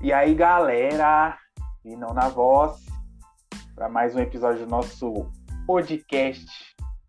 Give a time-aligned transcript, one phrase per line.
[0.00, 1.36] E aí, galera,
[1.84, 2.86] e não na voz,
[3.74, 5.26] para mais um episódio do nosso
[5.66, 6.46] podcast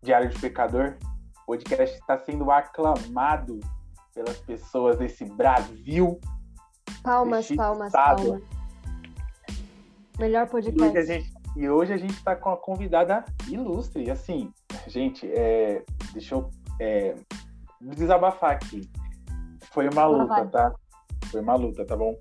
[0.02, 0.96] Diário de Pecador.
[1.42, 3.60] O podcast está sendo aclamado
[4.12, 6.20] pelas pessoas desse Brasil.
[7.04, 8.22] Palmas, desse palmas, estado.
[8.24, 8.42] palmas.
[10.18, 11.06] Melhor E hoje podcast.
[11.06, 14.04] gente e hoje a gente está com a convidada ilustre.
[14.06, 14.52] E assim,
[14.88, 16.50] gente, é, deixa eu
[16.80, 17.14] é,
[17.80, 18.90] desabafar aqui.
[19.70, 20.74] Foi uma luta, tá?
[21.30, 22.18] Foi uma luta, tá bom?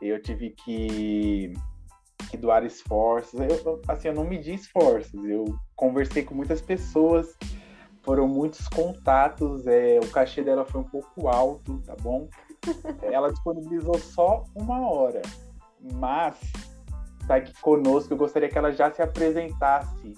[0.00, 1.52] Eu tive que,
[2.30, 3.38] que doar esforços.
[3.40, 5.24] Eu, assim, eu não medi esforços.
[5.24, 7.36] Eu conversei com muitas pessoas.
[8.02, 9.66] Foram muitos contatos.
[9.66, 12.28] é, o cachê dela foi um pouco alto, tá bom?
[13.02, 15.22] Ela disponibilizou só uma hora.
[15.94, 16.36] Mas
[17.26, 18.12] tá aqui conosco.
[18.12, 20.14] Eu gostaria que ela já se apresentasse.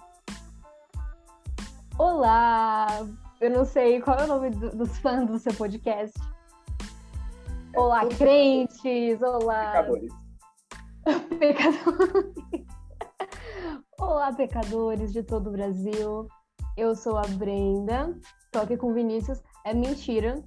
[1.99, 2.87] Olá!
[3.41, 6.13] Eu não sei qual é o nome do- dos fãs do seu podcast.
[7.79, 9.23] Olá, tudo- crentes!
[9.23, 10.13] Olá, Pecadores.
[11.39, 12.67] pecadores!
[14.01, 16.27] Olá, pecadores de todo o Brasil.
[16.77, 18.19] Eu sou a Brenda,
[18.51, 19.41] tô aqui com o Vinícius.
[19.65, 20.45] É mentira,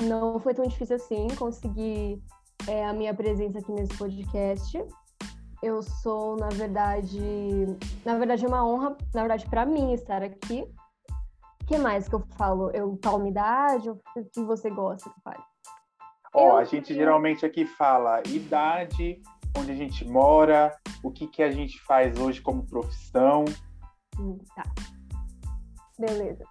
[0.00, 2.22] não foi tão difícil assim conseguir
[2.68, 4.78] é, a minha presença aqui nesse podcast.
[5.60, 7.18] Eu sou, na verdade,
[8.04, 10.64] na verdade é uma honra, na verdade, para mim estar aqui.
[11.60, 12.70] O que mais que eu falo?
[12.70, 13.90] Eu falo minha idade?
[13.90, 14.00] O
[14.32, 15.51] que você gosta que eu?
[16.34, 19.20] Ó, a gente geralmente aqui fala idade,
[19.56, 23.44] onde a gente mora, o que, que a gente faz hoje como profissão.
[24.18, 24.62] Hum, Tá.
[25.98, 26.44] Beleza.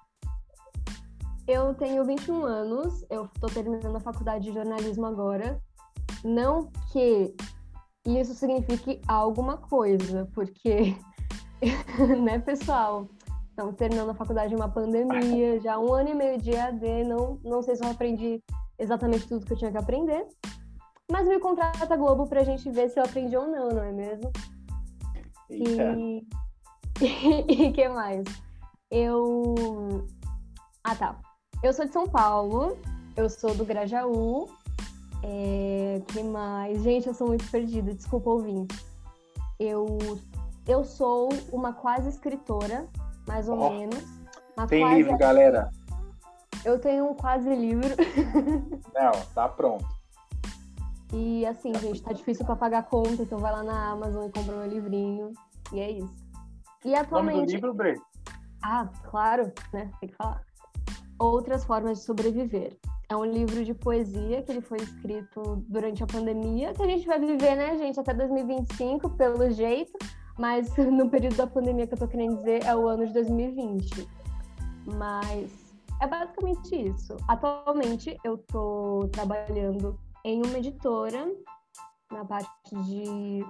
[1.48, 5.60] Eu tenho 21 anos, eu tô terminando a faculdade de jornalismo agora.
[6.24, 7.36] Não que
[8.06, 10.96] isso signifique alguma coisa, porque,
[12.24, 13.10] né, pessoal?
[13.50, 17.40] Estamos terminando a faculdade de uma pandemia, já um ano e meio de EAD, não,
[17.44, 18.42] não sei se eu aprendi
[18.82, 20.26] exatamente tudo que eu tinha que aprender.
[21.12, 23.92] Mas me contrata a Globo pra gente ver se eu aprendi ou não, não é
[23.92, 24.32] mesmo?
[25.50, 25.96] Eita.
[25.98, 26.26] E
[27.68, 28.24] e que mais?
[28.90, 29.56] Eu.
[30.84, 31.20] Ah, tá.
[31.64, 32.78] Eu sou de São Paulo,
[33.16, 34.48] eu sou do Grajaú.
[35.24, 36.02] É...
[36.08, 36.82] que mais?
[36.82, 38.84] Gente, eu sou muito perdida, desculpa ouvinte.
[39.60, 40.00] Eu,
[40.68, 42.88] eu sou uma quase escritora,
[43.28, 44.04] mais ou Ó, menos.
[44.58, 45.70] Uma Tem quase- livro, galera?
[46.64, 47.90] Eu tenho um quase livro.
[48.94, 49.86] Não, tá pronto.
[51.14, 54.56] E assim, gente, tá difícil pra pagar conta, então vai lá na Amazon e compra
[54.56, 55.34] meu livrinho.
[55.74, 56.32] E é isso.
[56.86, 57.54] E Nome do atualmente.
[57.54, 58.02] livro, Bre?
[58.64, 59.92] Ah, claro, né?
[60.00, 60.42] Tem que falar.
[61.20, 62.78] Outras formas de sobreviver.
[63.10, 67.06] É um livro de poesia que ele foi escrito durante a pandemia, que a gente
[67.06, 69.92] vai viver, né, gente, até 2025, pelo jeito.
[70.40, 74.08] Mas no período da pandemia que eu tô querendo dizer é o ano de 2020.
[74.86, 75.61] Mas
[76.02, 77.16] é basicamente isso.
[77.28, 81.32] Atualmente eu tô trabalhando em uma editora
[82.12, 83.46] na parte de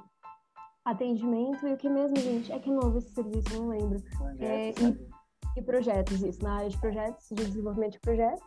[0.85, 2.51] atendimento e o que mesmo, gente?
[2.51, 3.99] É que é novo esse serviço, não lembro.
[4.39, 5.09] É, e,
[5.57, 8.43] e projetos, isso, na área de projetos, de desenvolvimento de projetos.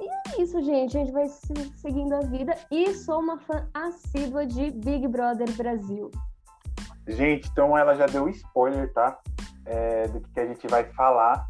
[0.00, 0.96] E é isso, gente.
[0.96, 2.54] A gente vai se- seguindo a vida.
[2.70, 6.10] E sou uma fã assídua de Big Brother Brasil.
[7.08, 9.18] Gente, então ela já deu spoiler, tá?
[9.66, 11.48] É, do que a gente vai falar.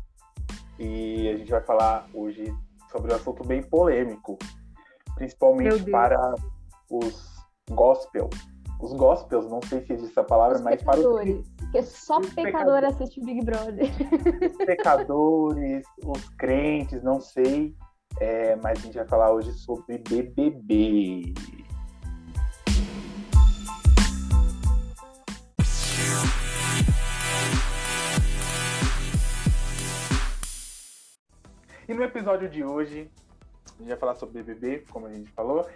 [0.79, 2.45] E a gente vai falar hoje
[2.91, 4.39] sobre um assunto bem polêmico.
[5.17, 6.35] Principalmente para
[6.91, 7.39] os
[7.71, 8.31] gospel.
[8.81, 11.53] Os gospels, não sei se existe essa palavra, Os mas para os pecadores.
[11.59, 12.95] Porque só Os pecador pecadores.
[12.95, 13.91] assiste Big Brother.
[14.65, 17.75] pecadores, os crentes, não sei.
[18.21, 21.35] É, mas a gente vai falar hoje sobre BBB.
[31.89, 33.11] E no episódio de hoje,
[33.65, 35.67] a gente vai falar sobre BBB, como a gente falou.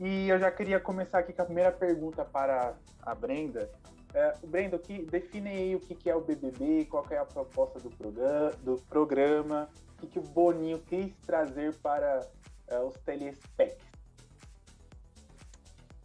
[0.00, 3.70] E eu já queria começar aqui com a primeira pergunta para a Brenda.
[4.14, 7.78] É, Brenda, que, define aí o que, que é o BBB, qual é a proposta
[7.80, 12.26] do, progra- do programa, o que, que o Boninho quis trazer para
[12.68, 13.86] é, os telespects.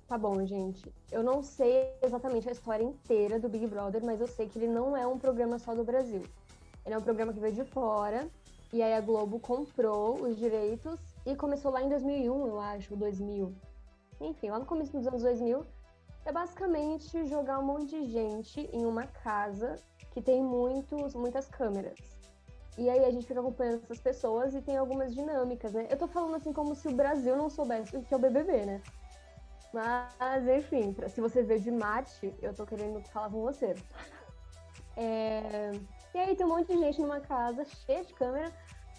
[0.10, 0.94] Tá bom, gente.
[1.10, 4.68] Eu não sei exatamente a história inteira do Big Brother, mas eu sei que ele
[4.68, 6.22] não é um programa só do Brasil.
[6.86, 8.28] Ele é um programa que veio de fora,
[8.74, 13.54] e aí a Globo comprou os direitos e começou lá em 2001, eu acho, 2000.
[14.20, 15.64] Enfim, lá no começo dos anos 2000,
[16.26, 19.76] é basicamente jogar um monte de gente em uma casa
[20.12, 22.00] que tem muitos, muitas câmeras.
[22.76, 25.88] E aí a gente fica acompanhando essas pessoas e tem algumas dinâmicas, né?
[25.92, 28.66] Eu tô falando assim como se o Brasil não soubesse o que é o BBB,
[28.66, 28.82] né?
[29.72, 33.76] Mas, enfim, se você veio de Marte, eu tô querendo falar com você.
[34.96, 35.72] É,
[36.14, 38.52] E aí tem um monte de gente numa casa cheia de câmera,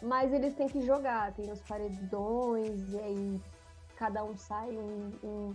[0.02, 1.32] mas eles têm que jogar.
[1.34, 3.42] Tem os paredões, e aí
[3.96, 5.54] cada um sai um, um-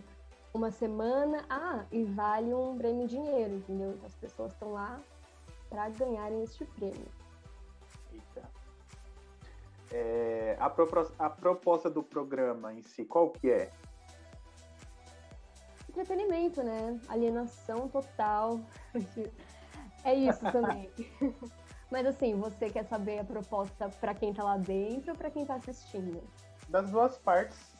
[0.54, 3.92] uma semana, ah, e vale um prêmio em dinheiro, entendeu?
[3.92, 5.00] Então as pessoas estão lá
[5.70, 7.06] para ganharem este prêmio.
[8.12, 8.50] Eita.
[9.92, 13.72] É, a, pro, a proposta do programa em si, qual que é?
[15.90, 17.00] Entretenimento, né?
[17.10, 18.60] Alienação total.
[20.04, 20.90] é isso também.
[21.92, 25.46] Mas assim, você quer saber a proposta para quem tá lá dentro ou para quem
[25.46, 26.22] tá assistindo?
[26.70, 27.80] Das duas partes.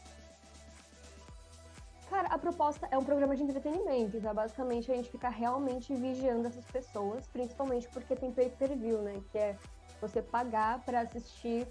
[2.10, 6.48] Cara, a proposta é um programa de entretenimento, então basicamente a gente fica realmente vigiando
[6.48, 9.22] essas pessoas, principalmente porque tem pay-per-view, né?
[9.32, 9.58] Que é
[10.02, 11.68] você pagar para assistir,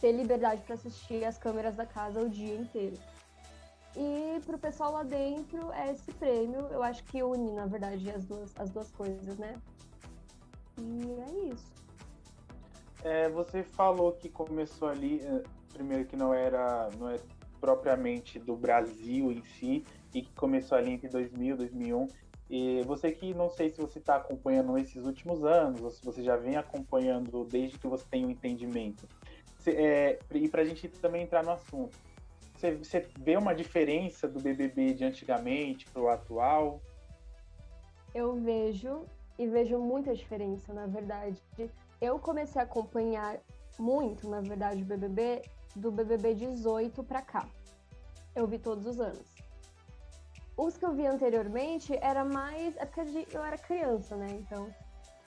[0.00, 2.96] ter liberdade para assistir as câmeras da casa o dia inteiro.
[3.96, 8.24] E pro pessoal lá dentro é esse prêmio, eu acho que une, na verdade, as
[8.24, 9.60] duas, as duas coisas, né?
[10.78, 11.72] E é isso.
[13.02, 15.42] É, você falou que começou ali, é,
[15.72, 17.18] primeiro que não era, não é
[17.60, 19.84] propriamente do Brasil em si,
[20.14, 22.06] e que começou ali entre 2000 e 2001.
[22.50, 26.22] E você que não sei se você está acompanhando esses últimos anos, ou se você
[26.22, 29.06] já vem acompanhando desde que você tem o um entendimento.
[29.66, 31.96] é, e para a gente também entrar no assunto,
[32.56, 36.80] você vê uma diferença do BBB de antigamente para o atual?
[38.14, 39.04] Eu vejo,
[39.38, 41.40] e vejo muita diferença, na verdade.
[42.00, 43.38] Eu comecei a acompanhar
[43.78, 45.42] muito, na verdade, o BBB
[45.74, 47.48] do BBB 18 para cá.
[48.34, 49.34] Eu vi todos os anos.
[50.56, 52.76] Os que eu vi anteriormente era mais.
[52.76, 54.28] É porque eu era criança, né?
[54.30, 54.72] Então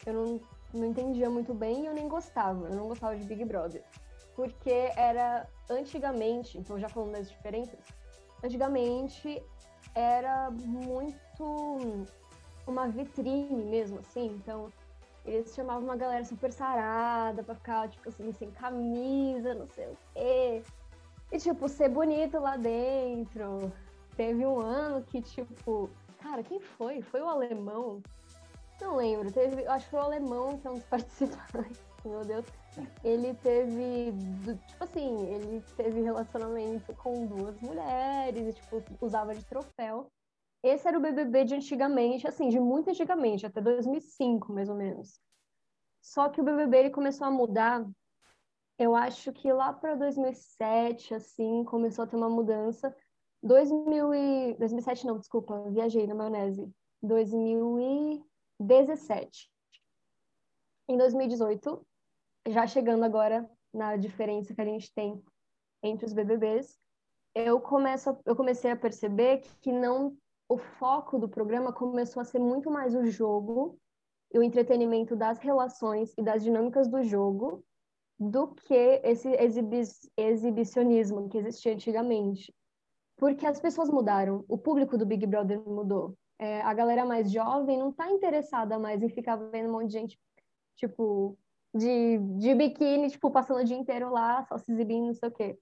[0.06, 0.42] eu não,
[0.74, 2.68] não entendia muito bem e eu nem gostava.
[2.68, 3.84] Eu não gostava de Big Brother.
[4.36, 7.80] Porque era antigamente, então já falando das diferenças,
[8.44, 9.44] antigamente
[9.96, 12.06] era muito
[12.68, 14.28] uma vitrine mesmo, assim.
[14.28, 14.72] Então,
[15.26, 19.98] eles chamavam uma galera super sarada pra ficar, tipo assim, sem camisa, não sei o
[20.14, 20.64] quê.
[21.32, 23.72] E, tipo, ser bonito lá dentro.
[24.16, 27.02] Teve um ano que, tipo, cara, quem foi?
[27.02, 28.02] Foi o alemão?
[28.80, 29.32] Não lembro.
[29.32, 31.82] Teve, acho que foi o alemão que é um dos participantes.
[32.06, 32.46] Meu Deus.
[33.04, 34.14] Ele teve,
[34.68, 40.08] tipo assim, ele teve relacionamento com duas mulheres e, tipo, usava de troféu.
[40.68, 45.18] Esse era o BBB de antigamente, assim, de muito antigamente, até 2005, mais ou menos.
[46.02, 47.88] Só que o BBB ele começou a mudar,
[48.78, 52.94] eu acho que lá para 2007, assim, começou a ter uma mudança.
[53.42, 54.56] 2000 e...
[54.56, 56.70] 2007 não, desculpa, viajei na maionese.
[57.02, 59.50] 2017.
[60.90, 61.88] Em 2018,
[62.50, 65.24] já chegando agora na diferença que a gente tem
[65.82, 66.78] entre os BBBs,
[67.34, 70.18] eu começo, eu comecei a perceber que não
[70.50, 73.78] o foco do programa começou a ser muito mais o jogo
[74.34, 77.64] e o entretenimento das relações e das dinâmicas do jogo
[78.20, 79.82] do que esse exibi
[80.18, 82.54] exibicionismo que existia antigamente.
[83.16, 86.16] Porque as pessoas mudaram, o público do Big Brother mudou.
[86.40, 89.94] É, a galera mais jovem não está interessada mais em ficar vendo um monte de
[89.94, 90.20] gente,
[90.76, 91.38] tipo,
[91.74, 95.32] de, de biquíni, tipo, passando o dia inteiro lá, só se exibindo, não sei o
[95.32, 95.60] quê.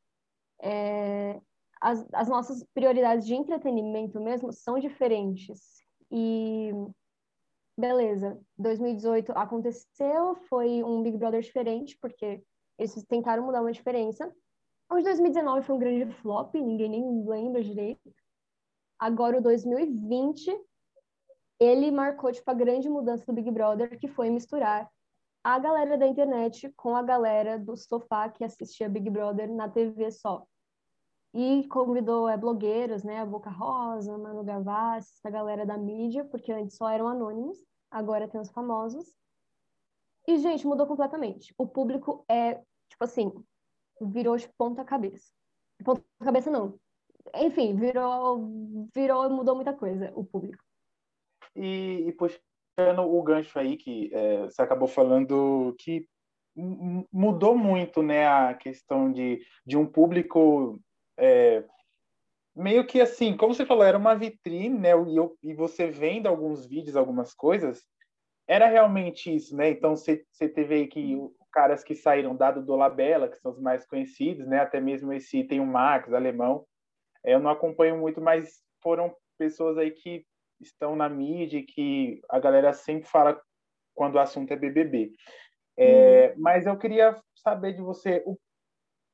[0.61, 1.41] É,
[1.85, 5.61] as, as nossas prioridades de entretenimento mesmo são diferentes.
[6.11, 6.71] E
[7.77, 12.43] beleza, 2018 aconteceu, foi um Big Brother diferente, porque
[12.79, 14.33] eles tentaram mudar uma diferença.
[14.89, 18.11] O de 2019 foi um grande flop, ninguém nem lembra direito.
[18.97, 20.59] Agora o 2020,
[21.59, 24.89] ele marcou tipo a grande mudança do Big Brother, que foi misturar
[25.43, 30.09] a galera da internet com a galera do sofá que assistia Big Brother na TV
[30.09, 30.47] só.
[31.37, 33.19] E convidou é, blogueiros, né?
[33.19, 37.57] A Boca Rosa, Manu Gavassi, essa galera da mídia, porque antes só eram anônimos,
[37.91, 39.13] agora tem os famosos.
[40.25, 41.53] E, gente, mudou completamente.
[41.57, 42.55] O público é,
[42.87, 43.33] tipo assim,
[44.01, 45.29] virou de ponta cabeça.
[45.83, 46.79] Ponta cabeça não.
[47.35, 50.63] Enfim, virou, virou, mudou muita coisa, o público.
[51.53, 56.07] E, e puxando o gancho aí, que é, você acabou falando que
[57.11, 60.79] mudou muito, né, a questão de, de um público
[61.17, 61.63] é,
[62.55, 64.89] meio que assim, como você falou, era uma vitrine, né?
[65.07, 67.83] E, eu, e você vendo alguns vídeos, algumas coisas,
[68.47, 69.69] era realmente isso, né?
[69.69, 71.17] Então você, você teve aí que
[71.51, 74.59] caras que saíram dado do Labella, que são os mais conhecidos, né?
[74.59, 76.65] Até mesmo esse tem o Max, alemão.
[77.23, 80.25] É, eu não acompanho muito, mas foram pessoas aí que
[80.59, 83.41] estão na mídia, que a galera sempre fala
[83.93, 85.13] quando o assunto é BBB.
[85.77, 86.41] É, hum.
[86.41, 88.37] Mas eu queria saber de você o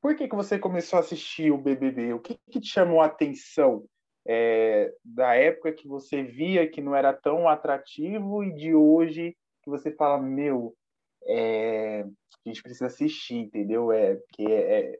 [0.02, 2.12] por que, que você começou a assistir o BBB?
[2.12, 3.86] O que, que te chamou a atenção
[4.26, 9.70] é, da época que você via que não era tão atrativo e de hoje que
[9.70, 10.76] você fala, meu,
[11.24, 13.92] é, a gente precisa assistir, entendeu?
[13.92, 14.98] É, que é, é,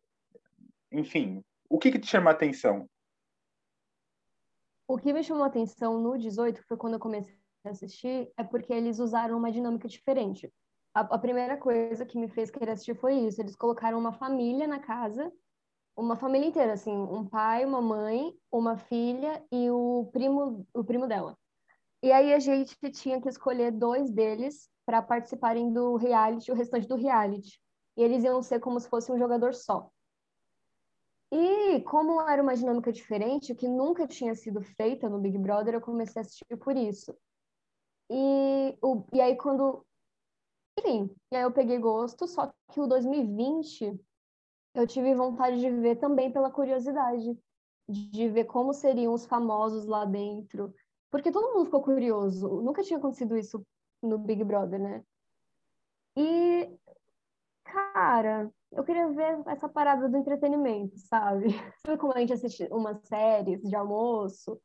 [0.92, 2.88] enfim, o que, que te chama a atenção?
[4.86, 8.44] O que me chamou a atenção no 18 foi quando eu comecei a assistir, é
[8.44, 10.48] porque eles usaram uma dinâmica diferente.
[10.94, 13.40] A, a primeira coisa que me fez querer assistir foi isso.
[13.40, 15.32] Eles colocaram uma família na casa,
[15.96, 21.06] uma família inteira, assim, um pai, uma mãe, uma filha e o primo, o primo
[21.06, 21.36] dela.
[22.02, 26.88] E aí a gente tinha que escolher dois deles para participarem do reality, o restante
[26.88, 27.60] do reality.
[27.96, 29.88] E eles iam ser como se fosse um jogador só.
[31.30, 35.80] E como era uma dinâmica diferente, que nunca tinha sido feita no Big Brother, eu
[35.80, 37.16] comecei a assistir por isso.
[38.10, 39.86] E, o, e aí quando...
[40.78, 44.00] Enfim, e aí eu peguei gosto, só que o 2020
[44.74, 47.38] eu tive vontade de ver também pela curiosidade,
[47.88, 50.74] de ver como seriam os famosos lá dentro,
[51.10, 52.48] porque todo mundo ficou curioso.
[52.62, 53.64] Nunca tinha acontecido isso
[54.02, 55.04] no Big Brother, né?
[56.16, 56.70] E,
[57.64, 61.48] cara, eu queria ver essa parada do entretenimento, sabe?
[61.86, 64.60] Sabe como a gente assiste umas séries de almoço?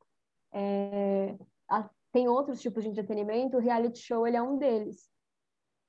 [0.54, 1.38] É,
[1.70, 5.10] a, tem outros tipos de entretenimento, o reality show ele é um deles.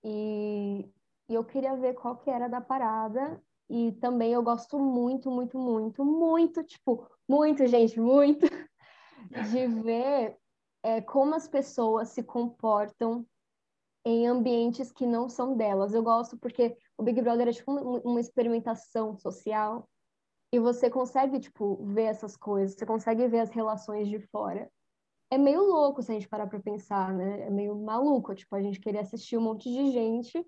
[0.05, 0.89] E,
[1.29, 3.43] e eu queria ver qual que era da parada.
[3.71, 8.47] E também eu gosto muito, muito, muito, muito, tipo, muito, gente, muito,
[9.53, 10.39] de ver
[10.83, 13.27] é, como as pessoas se comportam
[14.05, 15.93] em ambientes que não são delas.
[15.93, 19.87] Eu gosto porque o Big Brother é tipo uma experimentação social
[20.51, 24.71] e você consegue, tipo, ver essas coisas, você consegue ver as relações de fora.
[25.31, 27.47] É meio louco se a gente parar pra pensar, né?
[27.47, 30.47] É meio maluco, tipo, a gente querer assistir um monte de gente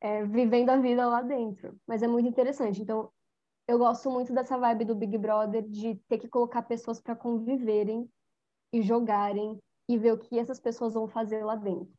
[0.00, 1.78] é, vivendo a vida lá dentro.
[1.86, 2.82] Mas é muito interessante.
[2.82, 3.10] Então,
[3.66, 8.06] eu gosto muito dessa vibe do Big Brother de ter que colocar pessoas para conviverem
[8.70, 9.58] e jogarem
[9.88, 11.92] e ver o que essas pessoas vão fazer lá dentro.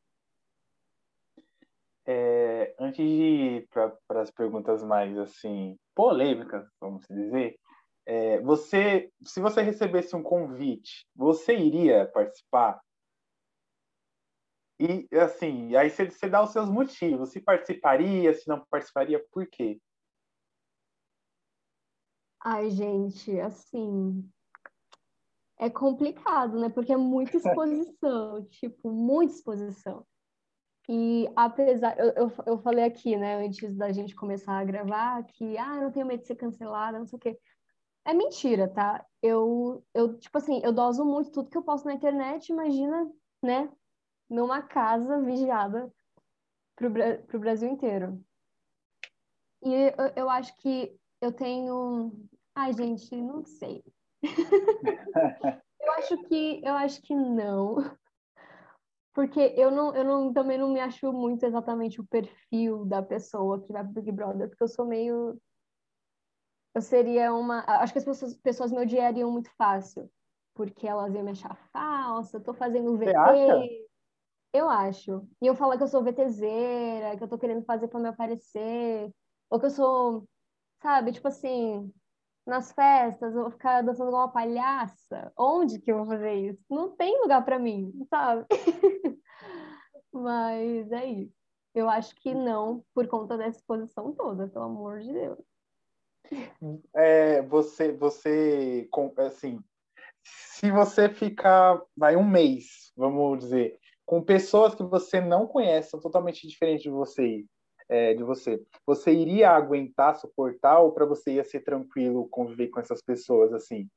[2.05, 7.57] É, antes de ir para as perguntas mais assim polêmicas, vamos dizer,
[8.05, 12.79] é, você, se você recebesse um convite, você iria participar?
[14.79, 19.47] E assim, aí você, você dá os seus motivos, se participaria, se não participaria, por
[19.47, 19.79] quê?
[22.43, 24.29] Ai, gente, assim,
[25.57, 26.69] é complicado, né?
[26.69, 30.05] Porque é muita exposição, tipo, muita exposição.
[30.88, 35.57] E apesar, eu, eu, eu falei aqui, né, antes da gente começar a gravar, que,
[35.57, 37.39] ah, não tenho medo de ser cancelada, não sei o quê.
[38.05, 39.03] É mentira, tá?
[39.21, 43.71] Eu, eu, tipo assim, eu doso muito tudo que eu posto na internet, imagina, né,
[44.29, 45.91] numa casa vigiada
[46.75, 46.91] pro,
[47.25, 48.24] pro Brasil inteiro.
[49.63, 52.12] E eu, eu acho que eu tenho.
[52.53, 53.83] Ai, gente, não sei.
[55.81, 57.77] eu acho que eu acho que não.
[59.13, 63.62] Porque eu não, eu não também não me acho muito exatamente o perfil da pessoa
[63.62, 65.39] que vai pro Big Brother, porque eu sou meio.
[66.75, 67.63] Eu seria uma.
[67.65, 70.12] Acho que as pessoas, pessoas me odiariam muito fácil,
[70.53, 73.88] porque elas iam me achar falsa, tô fazendo VT.
[74.53, 75.25] Eu acho.
[75.41, 79.10] E eu falar que eu sou VTZera, que eu tô querendo fazer pra me aparecer,
[79.50, 80.27] ou que eu sou,
[80.82, 81.94] sabe, tipo assim,
[82.46, 85.32] nas festas, eu vou ficar dançando igual uma palhaça.
[85.38, 86.62] Onde que eu vou fazer isso?
[86.70, 88.46] Não tem lugar para mim, sabe?
[90.12, 91.34] Mas é isso.
[91.74, 95.54] Eu acho que não, por conta dessa exposição toda, pelo amor de Deus.
[96.94, 99.60] É, você, você, assim,
[100.24, 106.00] se você ficar, vai um mês, vamos dizer, com pessoas que você não conhece, são
[106.00, 107.46] totalmente diferentes de você,
[107.89, 108.63] é, de você.
[108.86, 113.89] Você iria aguentar, suportar, ou para você ia ser tranquilo conviver com essas pessoas assim?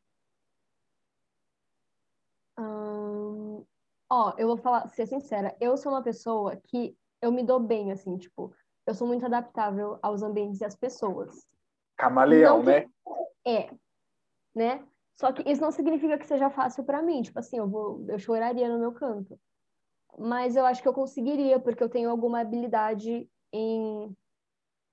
[2.59, 3.65] Hum,
[4.11, 7.93] ó, eu vou falar, ser sincera, eu sou uma pessoa que eu me dou bem,
[7.93, 8.53] assim, tipo,
[8.87, 11.47] eu sou muito adaptável aos ambientes e às pessoas.
[11.99, 12.89] Camaleão, né?
[13.45, 13.71] É,
[14.55, 14.87] né?
[15.17, 18.19] Só que isso não significa que seja fácil para mim, tipo assim, eu vou, eu
[18.19, 19.39] choraria no meu canto.
[20.17, 24.17] Mas eu acho que eu conseguiria, porque eu tenho alguma habilidade em,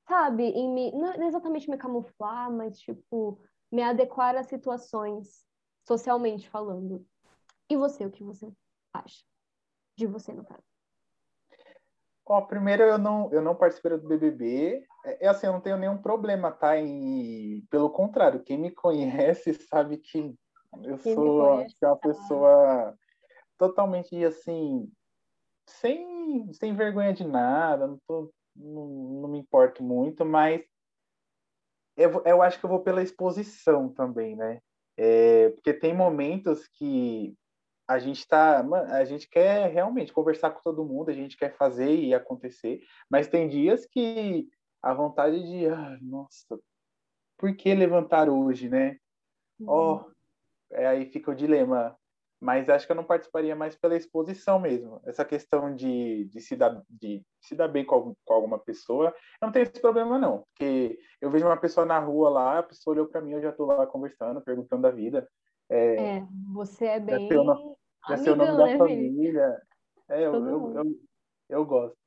[0.08, 3.40] sabe, em me, não exatamente me camuflar, mas, tipo,
[3.72, 5.46] me adequar às situações,
[5.88, 7.06] socialmente falando.
[7.70, 8.52] E você, o que você
[8.94, 9.24] acha
[9.96, 10.75] de você, no caso?
[12.26, 14.84] Ó, primeiro eu não, eu não participei do BBB.
[15.06, 16.78] É, é, assim, eu não tenho nenhum problema, tá?
[16.78, 20.36] Em, pelo contrário, quem me conhece sabe que
[20.84, 22.08] eu quem sou conhece, uma tá.
[22.08, 22.98] pessoa
[23.58, 24.92] totalmente assim,
[25.68, 28.88] sem, sem vergonha de nada, não tô não,
[29.22, 30.62] não me importo muito, mas
[31.98, 34.62] eu, eu acho que eu vou pela exposição também, né?
[34.98, 37.36] É, porque tem momentos que
[37.88, 41.94] a gente tá, a gente quer realmente conversar com todo mundo, a gente quer fazer
[41.96, 44.50] e acontecer, mas tem dias que
[44.82, 46.60] a vontade de, ah, nossa,
[47.38, 48.98] por que levantar hoje, né?
[49.66, 50.06] Ó, uhum.
[50.06, 50.12] oh,
[50.72, 51.98] é, aí fica o dilema,
[52.40, 55.02] mas acho que eu não participaria mais pela exposição mesmo.
[55.06, 59.10] Essa questão de, de, se, dar, de se dar bem com, com alguma pessoa,
[59.42, 60.44] eu não tenho esse problema, não.
[60.50, 63.50] Porque eu vejo uma pessoa na rua lá, a pessoa olhou para mim, eu já
[63.50, 65.28] estou lá conversando, perguntando da vida.
[65.70, 67.22] É, é você é bem.
[67.22, 67.75] Já sei o nome,
[68.10, 69.62] já sei o nome da né, família.
[70.10, 71.00] É, eu, eu, eu,
[71.50, 71.98] eu, gosto.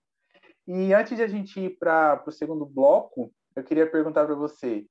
[0.67, 4.87] E antes de a gente ir para o segundo bloco, eu queria perguntar para você: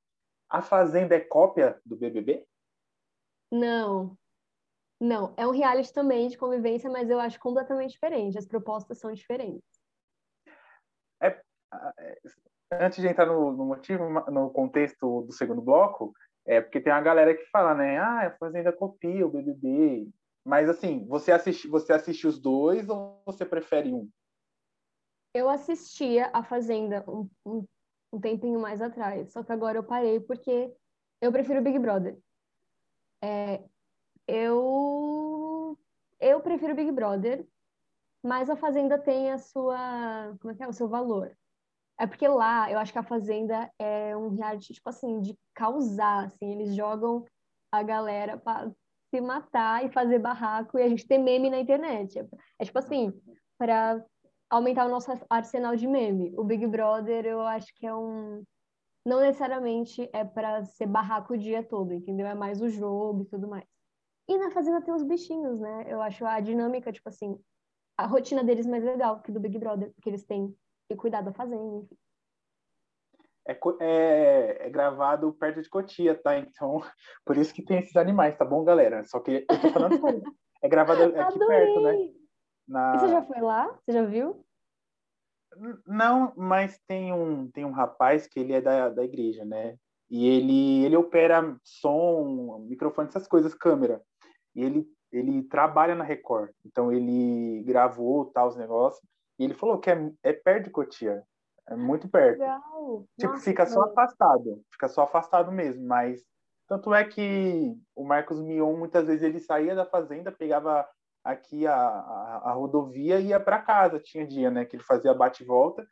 [0.50, 2.46] a Fazenda é cópia do BBB?
[3.52, 4.18] Não,
[5.00, 8.38] não, é um reality também de convivência, mas eu acho completamente diferente.
[8.38, 9.64] As propostas são diferentes.
[11.22, 11.28] É,
[12.00, 12.20] é,
[12.72, 16.14] antes de entrar no, no, motivo, no contexto do segundo bloco,
[16.46, 18.00] é porque tem uma galera que fala, né?
[18.00, 20.10] Ah, a Fazenda copia o BBB.
[20.48, 24.10] Mas assim, você assiste, você assiste os dois ou você prefere um?
[25.34, 27.66] Eu assistia a Fazenda um, um,
[28.13, 30.74] um tempinho mais atrás, só que agora eu parei porque
[31.20, 32.18] eu prefiro Big Brother.
[33.22, 33.62] É,
[34.25, 35.77] eu
[36.18, 37.46] eu prefiro Big Brother,
[38.24, 41.38] mas a Fazenda tem a sua, como é que é, o seu valor.
[42.00, 46.27] É porque lá, eu acho que a Fazenda é um reality tipo assim de causar,
[46.27, 47.25] assim, eles jogam
[47.70, 48.72] a galera para
[49.10, 52.20] se matar e fazer barraco e a gente ter meme na internet.
[52.60, 53.14] É, tipo assim,
[53.58, 54.04] para
[54.50, 56.34] aumentar o nosso arsenal de meme.
[56.38, 58.44] O Big Brother, eu acho que é um
[59.06, 62.28] não necessariamente é para ser barraco o dia todo, entendeu?
[62.28, 63.64] É mais o jogo e tudo mais.
[64.28, 65.86] E na Fazenda tem os bichinhos, né?
[65.88, 67.40] Eu acho a dinâmica, tipo assim,
[67.98, 70.54] a rotina deles mais legal que do Big Brother, porque eles têm
[70.90, 71.98] que cuidar da fazenda, enfim.
[73.48, 76.38] É, é, é, gravado perto de Cotia, tá?
[76.38, 76.82] Então,
[77.25, 79.04] por isso que tem esses animais, tá bom, galera?
[79.06, 80.22] Só que eu tô falando sério.
[80.62, 81.48] É gravado aqui Adorei.
[81.48, 81.94] perto, né?
[82.68, 82.96] Na...
[82.96, 83.68] E você já foi lá?
[83.86, 84.44] Você já viu?
[85.86, 89.77] Não, mas tem um, tem um rapaz que ele é da, da igreja, né?
[90.10, 94.02] E ele, ele opera som, microfone, essas coisas, câmera
[94.58, 96.50] e ele, ele trabalha na Record.
[96.65, 99.08] Então ele gravou tal os negócios.
[99.38, 101.24] E ele falou que é, é perto de Cotia.
[101.69, 102.39] É muito perto.
[102.39, 103.06] Legal.
[103.19, 104.62] Tipo, Nossa, fica só afastado.
[104.71, 105.86] Fica só afastado mesmo.
[105.86, 106.23] Mas
[106.67, 110.88] tanto é que o Marcos Mion, muitas vezes, ele saía da fazenda, pegava
[111.23, 113.99] aqui a, a, a rodovia e ia para casa.
[113.99, 114.65] Tinha dia, né?
[114.65, 115.86] Que ele fazia bate e volta.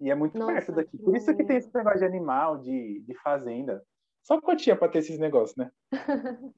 [0.00, 0.98] E é muito Nossa, perto daqui.
[0.98, 3.82] Por isso que tem esse negócio de animal, de, de fazenda.
[4.22, 5.70] Só Cotia para ter esses negócios, né?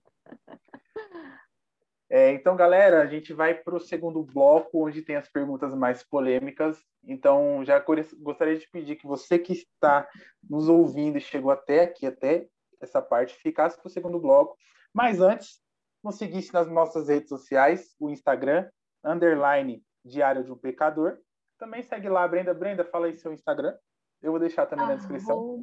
[2.11, 6.03] É, então, galera, a gente vai para o segundo bloco, onde tem as perguntas mais
[6.03, 6.83] polêmicas.
[7.05, 7.85] Então, já
[8.18, 10.09] gostaria de pedir que você que está
[10.49, 12.49] nos ouvindo e chegou até aqui, até
[12.81, 14.57] essa parte, ficasse para o segundo bloco.
[14.92, 15.61] Mas antes,
[16.03, 18.71] nos seguisse nas nossas redes sociais, o Instagram,
[19.05, 21.18] underline Diário de um Pecador.
[21.59, 22.55] Também segue lá, Brenda.
[22.55, 23.77] Brenda, fala aí seu Instagram.
[24.23, 25.62] Eu vou deixar também arroba, na descrição.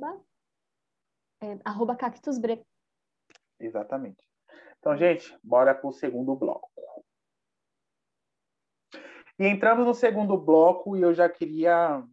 [1.41, 2.63] É, arroba cactusbre.
[3.59, 4.23] Exatamente.
[4.85, 6.69] Então, gente, bora para o segundo bloco.
[9.39, 12.03] E entrando no segundo bloco, eu já queria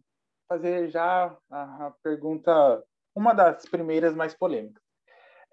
[0.49, 2.83] fazer já a, a pergunta,
[3.15, 4.81] uma das primeiras mais polêmicas.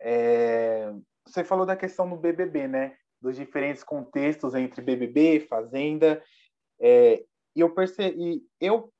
[0.00, 0.90] É,
[1.26, 2.96] você falou da questão do BBB, né?
[3.20, 6.24] Dos diferentes contextos entre BBB, Fazenda.
[6.80, 7.22] É,
[7.54, 8.90] e eu percebi, eu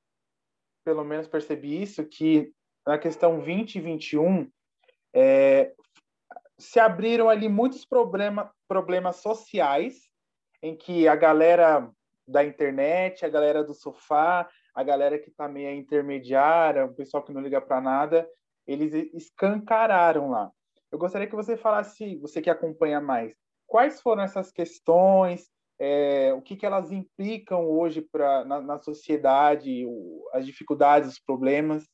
[0.85, 2.53] pelo menos percebi isso que
[2.85, 4.47] na questão 2021
[5.11, 5.73] é,
[6.61, 10.09] se abriram ali muitos problema, problemas sociais
[10.61, 11.91] em que a galera
[12.27, 17.33] da internet, a galera do sofá, a galera que está meio intermediária, o pessoal que
[17.33, 18.29] não liga para nada,
[18.65, 20.51] eles escancararam lá.
[20.91, 26.41] Eu gostaria que você falasse, você que acompanha mais, quais foram essas questões, é, o
[26.41, 31.89] que, que elas implicam hoje pra, na, na sociedade, o, as dificuldades, os problemas?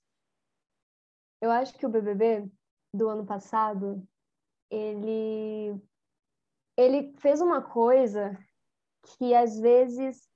[1.42, 2.46] Eu acho que o BBB
[2.94, 4.06] do ano passado
[4.70, 5.76] ele
[6.78, 8.38] ele fez uma coisa
[9.04, 10.28] que às vezes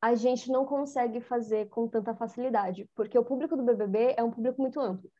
[0.00, 4.30] a gente não consegue fazer com tanta facilidade, porque o público do BBB é um
[4.30, 5.10] público muito amplo.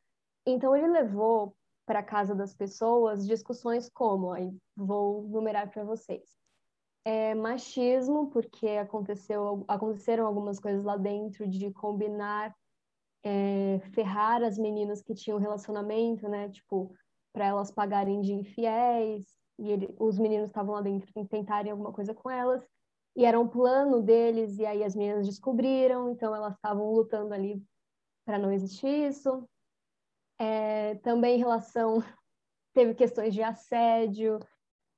[0.44, 6.36] Então ele levou para casa das pessoas discussões como, aí vou numerar para vocês.
[7.04, 12.54] É, machismo, porque aconteceu, aconteceram algumas coisas lá dentro de combinar,
[13.22, 16.48] é, ferrar as meninas que tinham relacionamento, né?
[16.48, 16.94] Tipo,
[17.34, 19.26] para elas pagarem de infiéis,
[19.58, 22.64] e ele, os meninos estavam lá dentro tentarem alguma coisa com elas,
[23.16, 27.60] e era um plano deles, e aí as meninas descobriram, então elas estavam lutando ali
[28.24, 29.48] para não existir isso.
[30.38, 31.98] É, também em relação,
[32.72, 34.38] teve questões de assédio,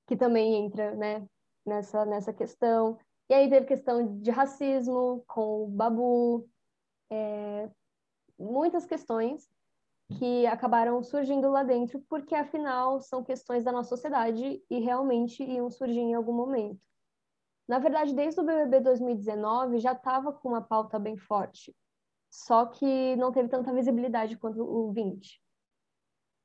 [0.07, 1.27] que também entra né,
[1.65, 2.99] nessa, nessa questão.
[3.31, 6.49] E aí teve questão de racismo com o Babu,
[7.11, 7.71] é,
[8.39, 9.49] muitas questões
[10.09, 15.71] que acabaram surgindo lá dentro, porque afinal são questões da nossa sociedade e realmente iam
[15.71, 16.81] surgir em algum momento.
[17.69, 21.75] Na verdade, desde o BBB 2019 já estava com uma pauta bem forte,
[22.31, 25.43] só que não teve tanta visibilidade quanto o 20.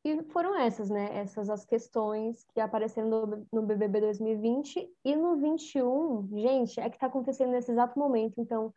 [0.03, 1.15] E foram essas, né?
[1.15, 7.05] Essas as questões que apareceram no, BBB 2020 e no 21, gente, é que está
[7.05, 8.41] acontecendo nesse exato momento.
[8.41, 8.73] Então,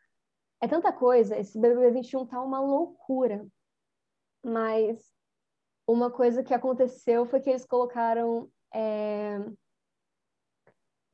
[0.61, 1.39] é tanta coisa.
[1.39, 3.47] Esse BBB 21 tá uma loucura.
[4.45, 5.03] Mas
[5.87, 9.39] uma coisa que aconteceu foi que eles colocaram é...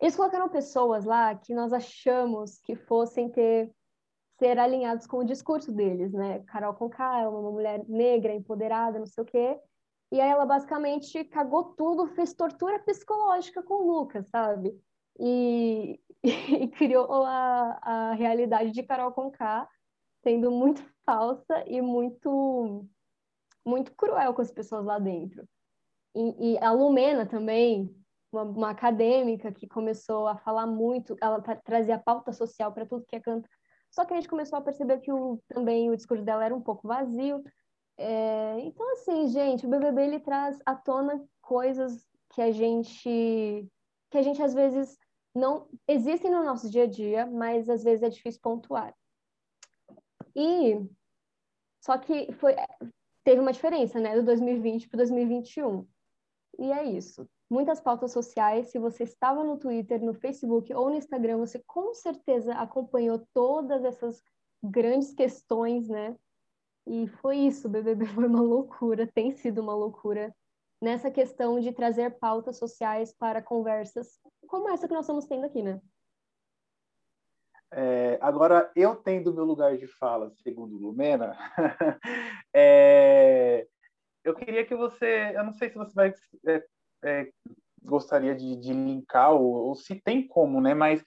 [0.00, 3.72] eles colocaram pessoas lá que nós achamos que fossem ter
[4.40, 6.42] ser alinhados com o discurso deles, né?
[6.44, 9.60] Carol Conká é uma mulher negra, empoderada, não sei o quê.
[10.10, 14.74] E aí ela basicamente cagou tudo, fez tortura psicológica com o Lucas, sabe?
[15.18, 19.68] E, e criou a, a realidade de Carol Conká
[20.22, 22.86] sendo muito falsa e muito
[23.64, 25.46] muito cruel com as pessoas lá dentro.
[26.14, 27.94] E, e a Lumena também,
[28.32, 33.16] uma, uma, acadêmica que começou a falar muito, ela trazia pauta social para tudo que
[33.16, 33.48] é canto.
[33.90, 36.60] Só que a gente começou a perceber que o, também o discurso dela era um
[36.60, 37.42] pouco vazio.
[37.98, 43.68] É, então, assim, gente, o BBB ele traz à tona coisas que a gente
[44.10, 44.98] que a gente às vezes
[45.34, 48.94] não existem no nosso dia a dia, mas às vezes é difícil pontuar.
[50.34, 50.80] E
[51.80, 52.54] só que foi
[53.24, 55.86] teve uma diferença, né, do 2020 para 2021.
[56.58, 57.28] E é isso.
[57.50, 61.92] Muitas pautas sociais, se você estava no Twitter, no Facebook ou no Instagram, você com
[61.94, 64.22] certeza acompanhou todas essas
[64.62, 66.16] grandes questões, né,
[66.86, 70.34] e foi isso, BBB foi uma loucura, tem sido uma loucura
[70.80, 74.18] nessa questão de trazer pautas sociais para conversas
[74.50, 75.80] como essa que nós estamos tendo aqui, né?
[77.72, 81.36] É, agora, eu tendo meu lugar de fala, segundo Lumena,
[82.54, 83.66] é,
[84.24, 86.12] eu queria que você, eu não sei se você vai
[86.46, 86.64] é,
[87.04, 87.32] é,
[87.82, 90.74] gostaria de, de linkar ou, ou, se tem como, né?
[90.74, 91.02] Mas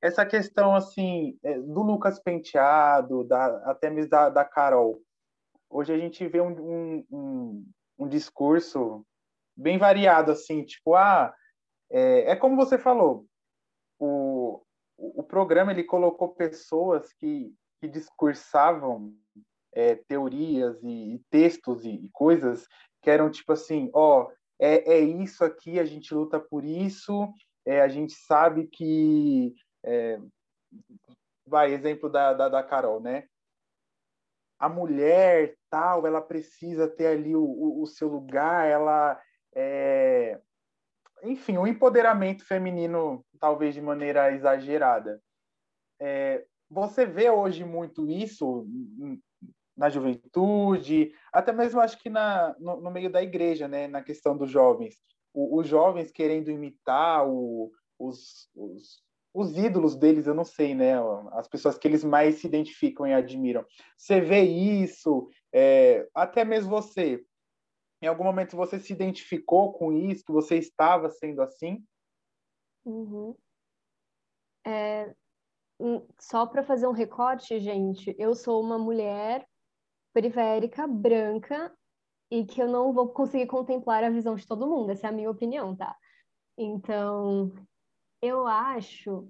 [0.00, 5.00] essa questão assim é, do Lucas Penteado, da, até mesmo da, da Carol,
[5.68, 7.66] hoje a gente vê um, um,
[7.98, 9.04] um, discurso
[9.56, 11.34] bem variado, assim, tipo, ah,
[11.90, 13.26] é, é como você falou,
[13.98, 14.63] o,
[15.14, 19.14] o programa ele colocou pessoas que, que discursavam
[19.72, 22.66] é, teorias e, e textos e, e, coisas
[23.02, 27.28] que eram tipo assim, ó, é, é isso aqui, a gente luta por isso,
[27.66, 30.18] é, a gente sabe que é,
[31.46, 33.28] vai, exemplo da, da, da Carol, né?
[34.64, 39.20] a mulher tal, ela precisa ter ali o, o, o seu lugar, ela
[39.54, 40.40] é...
[41.24, 45.20] enfim, o empoderamento feminino talvez de maneira exagerada.
[46.00, 46.44] É...
[46.70, 48.66] Você vê hoje muito isso
[49.76, 54.36] na juventude, até mesmo acho que na, no, no meio da igreja, né, na questão
[54.36, 54.96] dos jovens.
[55.32, 59.02] O, os jovens querendo imitar o, os, os,
[59.34, 60.94] os ídolos deles, eu não sei, né?
[61.32, 63.64] As pessoas que eles mais se identificam e admiram.
[63.96, 67.20] Você vê isso, é, até mesmo você.
[68.02, 71.84] Em algum momento você se identificou com isso, você estava sendo assim?
[72.84, 73.34] Uhum.
[74.66, 75.14] É,
[75.80, 79.46] hum, só para fazer um recorte, gente, eu sou uma mulher
[80.12, 81.74] periférica, branca,
[82.30, 85.12] e que eu não vou conseguir contemplar a visão de todo mundo, essa é a
[85.12, 85.96] minha opinião, tá?
[86.56, 87.52] Então,
[88.22, 89.28] eu acho,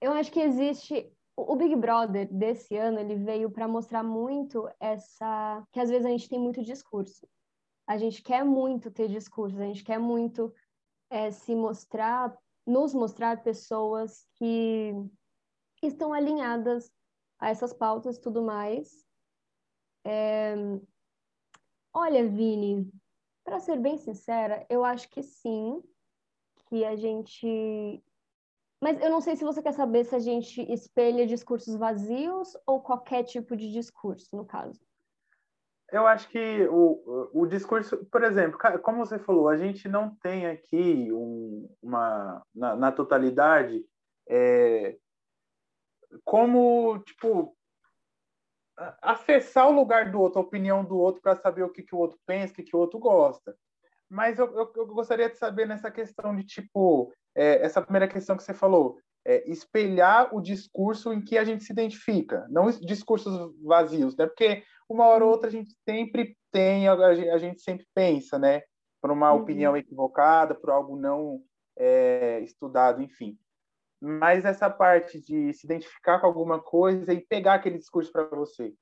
[0.00, 5.66] eu acho que existe o Big Brother desse ano ele veio para mostrar muito essa
[5.72, 7.26] que às vezes a gente tem muito discurso.
[7.86, 10.54] A gente quer muito ter discurso, a gente quer muito
[11.10, 14.92] é, se mostrar, nos mostrar pessoas que
[15.82, 16.90] estão alinhadas
[17.38, 19.04] a essas pautas e tudo mais.
[20.04, 20.54] É...
[21.92, 22.90] Olha, Vini,
[23.44, 25.82] para ser bem sincera, eu acho que sim,
[26.68, 28.02] que a gente.
[28.80, 32.80] Mas eu não sei se você quer saber se a gente espelha discursos vazios ou
[32.80, 34.80] qualquer tipo de discurso, no caso.
[35.94, 40.44] Eu acho que o, o discurso, por exemplo, como você falou, a gente não tem
[40.44, 43.80] aqui um, uma, na, na totalidade,
[44.28, 44.96] é,
[46.24, 47.56] como, tipo,
[49.00, 51.98] acessar o lugar do outro, a opinião do outro, para saber o que, que o
[51.98, 53.56] outro pensa, o que, que o outro gosta.
[54.10, 58.36] Mas eu, eu, eu, gostaria de saber nessa questão de, tipo, é, essa primeira questão
[58.36, 63.54] que você falou, é, espelhar o discurso em que a gente se identifica, não discursos
[63.62, 64.26] vazios, né?
[64.26, 68.62] Porque uma hora ou outra a gente sempre tem, a gente sempre pensa, né?
[69.00, 69.42] Por uma uhum.
[69.42, 71.42] opinião equivocada, por algo não
[71.76, 73.38] é, estudado, enfim.
[74.00, 78.74] Mas essa parte de se identificar com alguma coisa e pegar aquele discurso para você.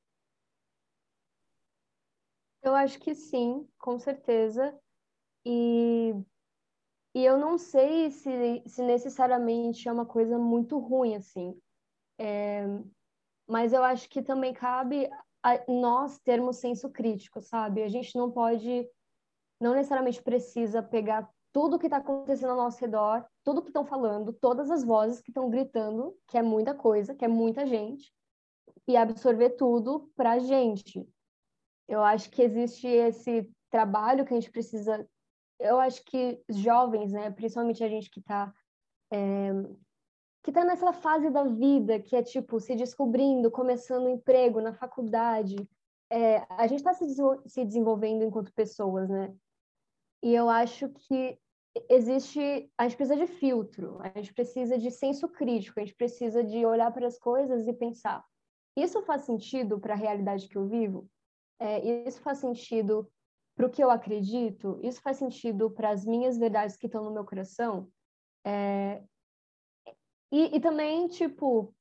[2.62, 4.76] Eu acho que sim, com certeza.
[5.44, 6.14] E
[7.14, 11.60] E eu não sei se, se necessariamente é uma coisa muito ruim, assim.
[12.18, 12.64] É,
[13.46, 15.10] mas eu acho que também cabe
[15.68, 17.82] nós termos senso crítico, sabe?
[17.82, 18.88] A gente não pode,
[19.60, 24.32] não necessariamente precisa pegar tudo que está acontecendo ao nosso redor, tudo que estão falando,
[24.32, 28.12] todas as vozes que estão gritando, que é muita coisa, que é muita gente,
[28.88, 31.06] e absorver tudo para a gente.
[31.86, 35.06] Eu acho que existe esse trabalho que a gente precisa.
[35.58, 38.52] Eu acho que jovens, né, principalmente a gente que está
[39.12, 39.52] é,
[40.42, 44.72] que está nessa fase da vida, que é tipo se descobrindo, começando um emprego na
[44.72, 45.56] faculdade,
[46.10, 47.06] é, a gente está se,
[47.46, 49.34] se desenvolvendo enquanto pessoas, né?
[50.22, 51.38] E eu acho que
[51.88, 56.44] existe, a gente precisa de filtro, a gente precisa de senso crítico, a gente precisa
[56.44, 58.24] de olhar para as coisas e pensar:
[58.76, 61.08] isso faz sentido para a realidade que eu vivo?
[61.58, 63.10] É, isso faz sentido
[63.54, 64.78] para o que eu acredito?
[64.82, 67.88] Isso faz sentido para as minhas verdades que estão no meu coração?
[68.44, 69.02] É,
[70.32, 71.74] e, e, também, tipo,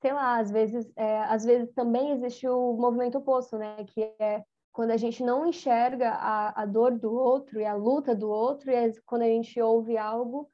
[0.00, 3.84] sei lá, às vezes, é, às vezes também existe o movimento oposto, né?
[3.84, 8.14] Que é quando a gente não enxerga a, a dor do outro e a luta
[8.14, 10.50] do outro, e é quando a gente ouve algo,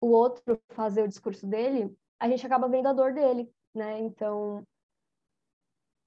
[0.00, 4.00] o outro fazer o discurso dele, a gente acaba vendo a dor dele, né?
[4.00, 4.62] Então,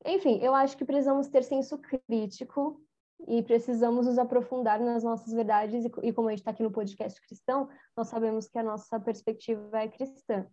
[0.05, 2.84] enfim, eu acho que precisamos ter senso crítico
[3.27, 6.71] e precisamos nos aprofundar nas nossas verdades, e, e como a gente está aqui no
[6.71, 10.45] podcast cristão, nós sabemos que a nossa perspectiva é cristã.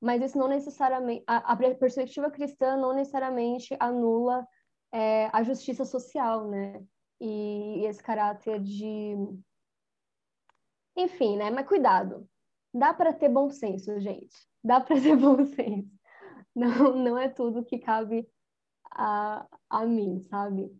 [0.00, 4.46] Mas isso não necessariamente, a, a perspectiva cristã não necessariamente anula
[4.92, 6.82] é, a justiça social, né?
[7.20, 9.14] E, e esse caráter de.
[10.96, 11.50] Enfim, né?
[11.50, 12.26] Mas cuidado.
[12.72, 14.34] Dá para ter bom senso, gente.
[14.64, 15.90] Dá para ter bom senso.
[16.54, 18.28] Não, não é tudo que cabe
[18.90, 20.70] a, a mim, sabe?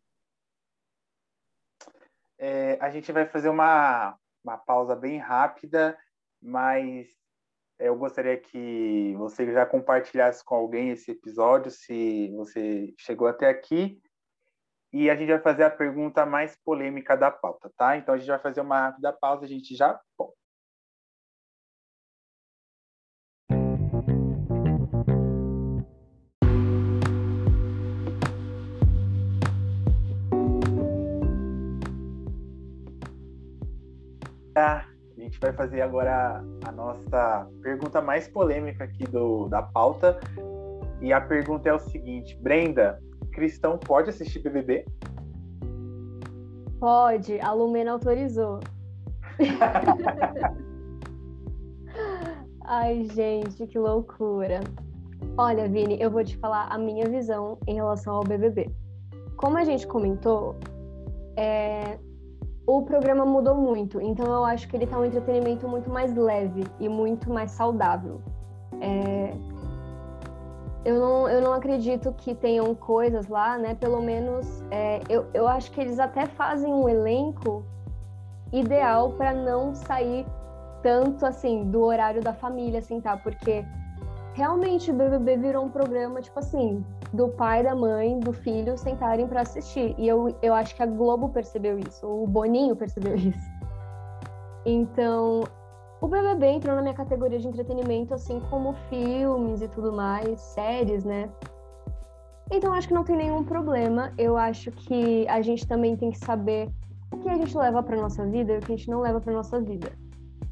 [2.42, 5.96] É, a gente vai fazer uma, uma pausa bem rápida,
[6.40, 7.06] mas
[7.78, 14.00] eu gostaria que você já compartilhasse com alguém esse episódio, se você chegou até aqui.
[14.90, 17.98] E a gente vai fazer a pergunta mais polêmica da pauta, tá?
[17.98, 20.39] Então a gente vai fazer uma rápida pausa, a gente já volta.
[34.60, 40.18] A gente vai fazer agora a nossa pergunta mais polêmica aqui do, da pauta.
[41.00, 42.98] E a pergunta é o seguinte: Brenda,
[43.32, 44.84] cristão pode assistir BBB?
[46.78, 48.60] Pode, a Lumena autorizou.
[52.64, 54.60] Ai, gente, que loucura.
[55.36, 58.70] Olha, Vini, eu vou te falar a minha visão em relação ao BBB.
[59.36, 60.56] Como a gente comentou,
[61.36, 61.98] é,
[62.78, 66.64] o programa mudou muito, então eu acho que ele tá um entretenimento muito mais leve
[66.78, 68.20] e muito mais saudável.
[68.80, 69.34] É...
[70.84, 73.74] Eu, não, eu não acredito que tenham coisas lá, né?
[73.74, 77.62] Pelo menos é, eu, eu acho que eles até fazem um elenco
[78.50, 80.24] ideal para não sair
[80.82, 83.16] tanto assim do horário da família, assim, tá?
[83.16, 83.64] Porque
[84.32, 89.26] realmente o BBB virou um programa, tipo assim, do pai, da mãe, do filho sentarem
[89.26, 89.94] para assistir.
[89.98, 93.50] E eu, eu acho que a Globo percebeu isso, o Boninho percebeu isso.
[94.64, 95.44] Então,
[96.00, 101.04] o BBB entrou na minha categoria de entretenimento, assim como filmes e tudo mais, séries,
[101.04, 101.28] né?
[102.50, 104.12] Então, acho que não tem nenhum problema.
[104.18, 106.68] Eu acho que a gente também tem que saber
[107.12, 109.20] o que a gente leva para nossa vida e o que a gente não leva
[109.20, 109.92] para nossa vida.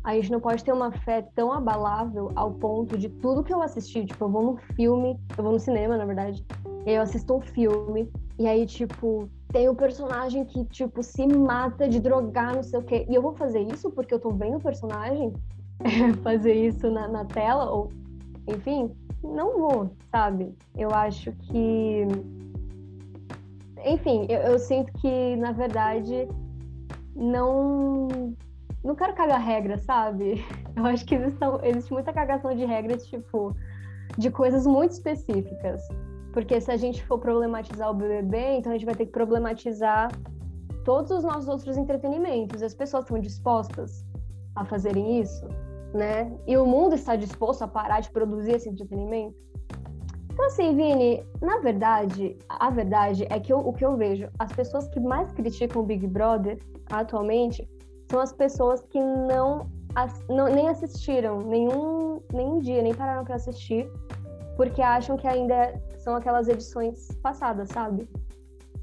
[0.08, 3.60] A gente não pode ter uma fé tão abalável ao ponto de tudo que eu
[3.60, 6.42] assisti, tipo, eu vou no filme, eu vou no cinema, na verdade,
[6.86, 11.26] e eu assisto um filme, e aí, tipo, tem o um personagem que, tipo, se
[11.26, 13.04] mata de drogar, não sei o quê.
[13.06, 15.30] E eu vou fazer isso porque eu tô vendo o personagem
[16.24, 17.92] fazer isso na, na tela, ou,
[18.46, 18.90] enfim,
[19.22, 20.54] não vou, sabe?
[20.74, 22.06] Eu acho que.
[23.84, 26.26] Enfim, eu, eu sinto que, na verdade,
[27.14, 28.34] não
[28.82, 30.44] não quero cagar regra, sabe?
[30.76, 33.54] Eu acho que existe, existe muita cagação de regras, tipo,
[34.16, 35.82] de coisas muito específicas.
[36.32, 40.10] Porque se a gente for problematizar o BBB, então a gente vai ter que problematizar
[40.84, 42.62] todos os nossos outros entretenimentos.
[42.62, 44.04] As pessoas estão dispostas
[44.54, 45.46] a fazerem isso,
[45.92, 46.32] né?
[46.46, 49.36] E o mundo está disposto a parar de produzir esse entretenimento.
[50.32, 54.52] Então, assim, Vini, na verdade, a verdade é que eu, o que eu vejo, as
[54.52, 57.68] pessoas que mais criticam o Big Brother atualmente
[58.10, 59.70] são as pessoas que não,
[60.28, 63.90] não nem assistiram nenhum, nenhum dia, nem pararam para assistir,
[64.56, 68.08] porque acham que ainda são aquelas edições passadas, sabe?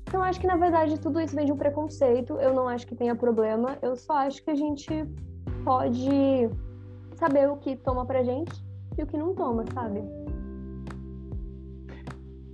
[0.07, 2.39] Então, acho que na verdade tudo isso vem de um preconceito.
[2.39, 3.77] Eu não acho que tenha problema.
[3.81, 4.87] Eu só acho que a gente
[5.63, 6.49] pode
[7.15, 8.53] saber o que toma pra gente
[8.97, 10.03] e o que não toma, sabe?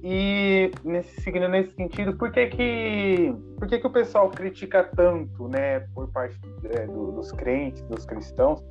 [0.04, 5.48] E nesse, seguindo nesse sentido, por que que, por que que o pessoal critica tanto,
[5.48, 6.40] né, por parte
[6.72, 8.64] é, do, dos crentes, dos cristãos?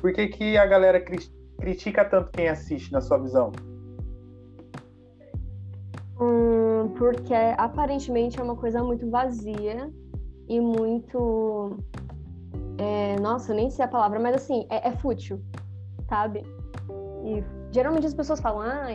[0.00, 1.18] Por que que a galera cri
[1.60, 3.52] critica tanto quem assiste, na sua visão?
[6.20, 9.88] Hum, porque aparentemente é uma coisa muito vazia
[10.48, 11.76] e muito.
[12.78, 15.40] É, nossa, eu nem sei a palavra, mas assim, é, é fútil,
[16.08, 16.42] sabe?
[17.24, 18.62] E geralmente as pessoas falam.
[18.62, 18.88] Ah,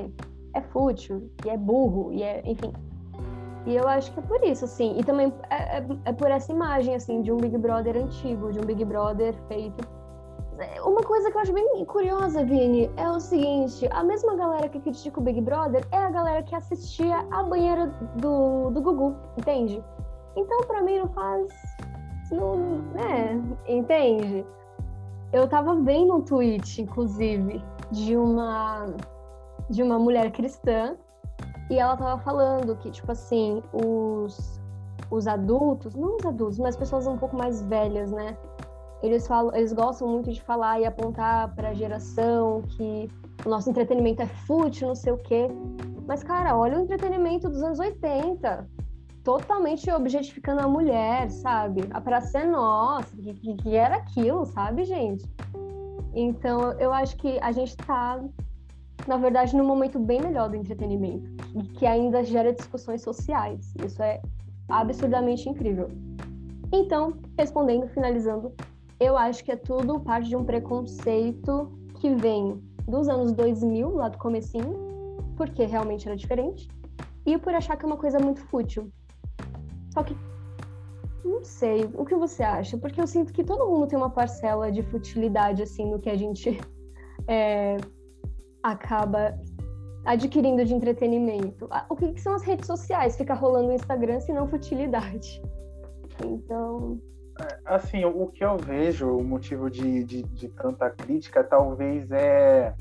[0.53, 2.73] é fútil, e é burro, e é, enfim.
[3.67, 4.97] E eu acho que é por isso, assim.
[4.97, 8.59] E também é, é, é, por essa imagem, assim, de um Big Brother antigo, de
[8.59, 9.85] um Big Brother feito.
[10.83, 14.79] Uma coisa que eu acho bem curiosa, Vini, é o seguinte: a mesma galera que
[14.79, 19.83] critica o Big Brother é a galera que assistia a banheira do, do Gugu, entende?
[20.35, 21.47] Então, pra mim, não faz.
[22.31, 22.55] Não,
[22.93, 23.41] né?
[23.67, 24.45] Entende?
[25.33, 28.87] Eu tava vendo um tweet, inclusive, de uma
[29.69, 30.95] de uma mulher cristã
[31.69, 34.59] e ela tava falando que, tipo assim, os,
[35.11, 38.37] os adultos, não os adultos, mas pessoas um pouco mais velhas, né?
[39.03, 43.09] Eles, falam, eles gostam muito de falar e apontar para a geração que
[43.45, 45.47] o nosso entretenimento é fútil, não sei o quê.
[46.07, 48.67] Mas, cara, olha o entretenimento dos anos 80.
[49.23, 51.81] Totalmente objetificando a mulher, sabe?
[51.91, 55.29] A praça é nossa, que, que, que era aquilo, sabe, gente?
[56.13, 58.19] Então, eu acho que a gente tá
[59.05, 63.73] na verdade, num momento bem melhor do entretenimento, e que ainda gera discussões sociais.
[63.85, 64.21] Isso é
[64.67, 65.89] absurdamente incrível.
[66.71, 68.53] Então, respondendo, finalizando,
[68.99, 74.09] eu acho que é tudo parte de um preconceito que vem dos anos 2000, lá
[74.09, 76.67] do comecinho, porque realmente era diferente,
[77.25, 78.91] e por achar que é uma coisa muito fútil.
[79.93, 80.15] Só que
[81.23, 82.77] não sei, o que você acha?
[82.77, 86.15] Porque eu sinto que todo mundo tem uma parcela de futilidade assim no que a
[86.15, 86.59] gente
[87.27, 87.77] é,
[88.63, 89.37] acaba
[90.05, 91.67] adquirindo de entretenimento.
[91.69, 93.17] Ah, o que, que são as redes sociais?
[93.17, 95.41] Fica rolando no Instagram, se não futilidade.
[96.23, 96.99] Então.
[97.39, 102.73] É, assim, o que eu vejo, o motivo de, de, de tanta crítica, talvez é.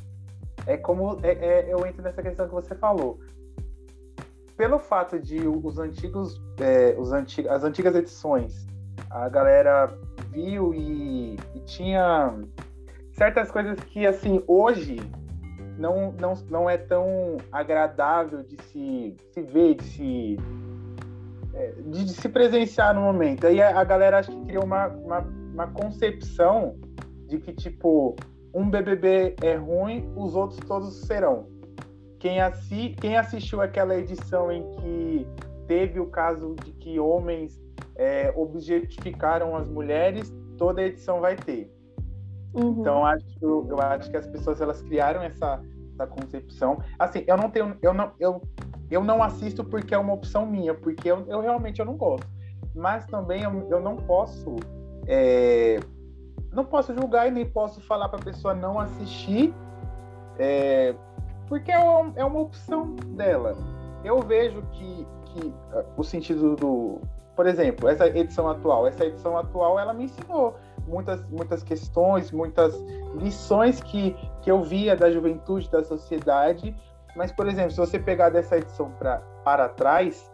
[0.66, 1.18] É como.
[1.22, 3.18] É, é, eu entro nessa questão que você falou.
[4.56, 6.40] Pelo fato de os antigos.
[6.58, 8.66] É, os antig, as antigas edições,
[9.10, 9.92] a galera
[10.30, 12.34] viu e, e tinha
[13.12, 14.98] certas coisas que, assim, hoje
[15.78, 20.36] não, não, não é tão agradável de se, se ver, de se,
[21.54, 23.46] é, de, de se presenciar no momento.
[23.46, 25.18] Aí a, a galera acho que criou uma, uma,
[25.52, 26.76] uma, concepção
[27.26, 28.16] de que, tipo,
[28.54, 31.46] um BBB é ruim, os outros todos serão.
[32.18, 35.28] Quem, assi, quem assistiu aquela edição em que
[35.66, 37.60] teve o caso de que homens
[37.96, 41.75] é, objetificaram as mulheres, toda edição vai ter.
[42.54, 42.80] Uhum.
[42.80, 46.78] Então acho, eu acho que as pessoas elas criaram essa, essa concepção.
[46.98, 48.42] Assim, eu não tenho, eu não, eu,
[48.90, 52.26] eu não assisto porque é uma opção minha, porque eu, eu realmente eu não gosto.
[52.74, 54.56] Mas também eu, eu não posso,
[55.06, 55.80] é,
[56.52, 59.54] não posso julgar e nem posso falar para a pessoa não assistir,
[60.38, 60.94] é,
[61.48, 63.56] porque é uma, é uma opção dela.
[64.04, 65.54] Eu vejo que, que
[65.96, 67.00] o sentido do,
[67.34, 70.56] por exemplo, essa edição atual, essa edição atual ela me ensinou
[70.86, 72.74] muitas, muitas questões, muitas
[73.14, 76.74] lições que, que eu via da juventude, da sociedade.
[77.14, 80.30] Mas, por exemplo, se você pegar dessa edição pra, para trás,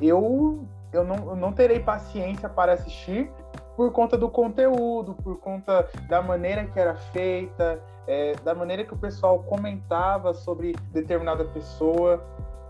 [0.00, 3.30] eu, eu, não, eu não terei paciência para assistir
[3.76, 8.92] por conta do conteúdo, por conta da maneira que era feita, é, da maneira que
[8.92, 12.22] o pessoal comentava sobre determinada pessoa.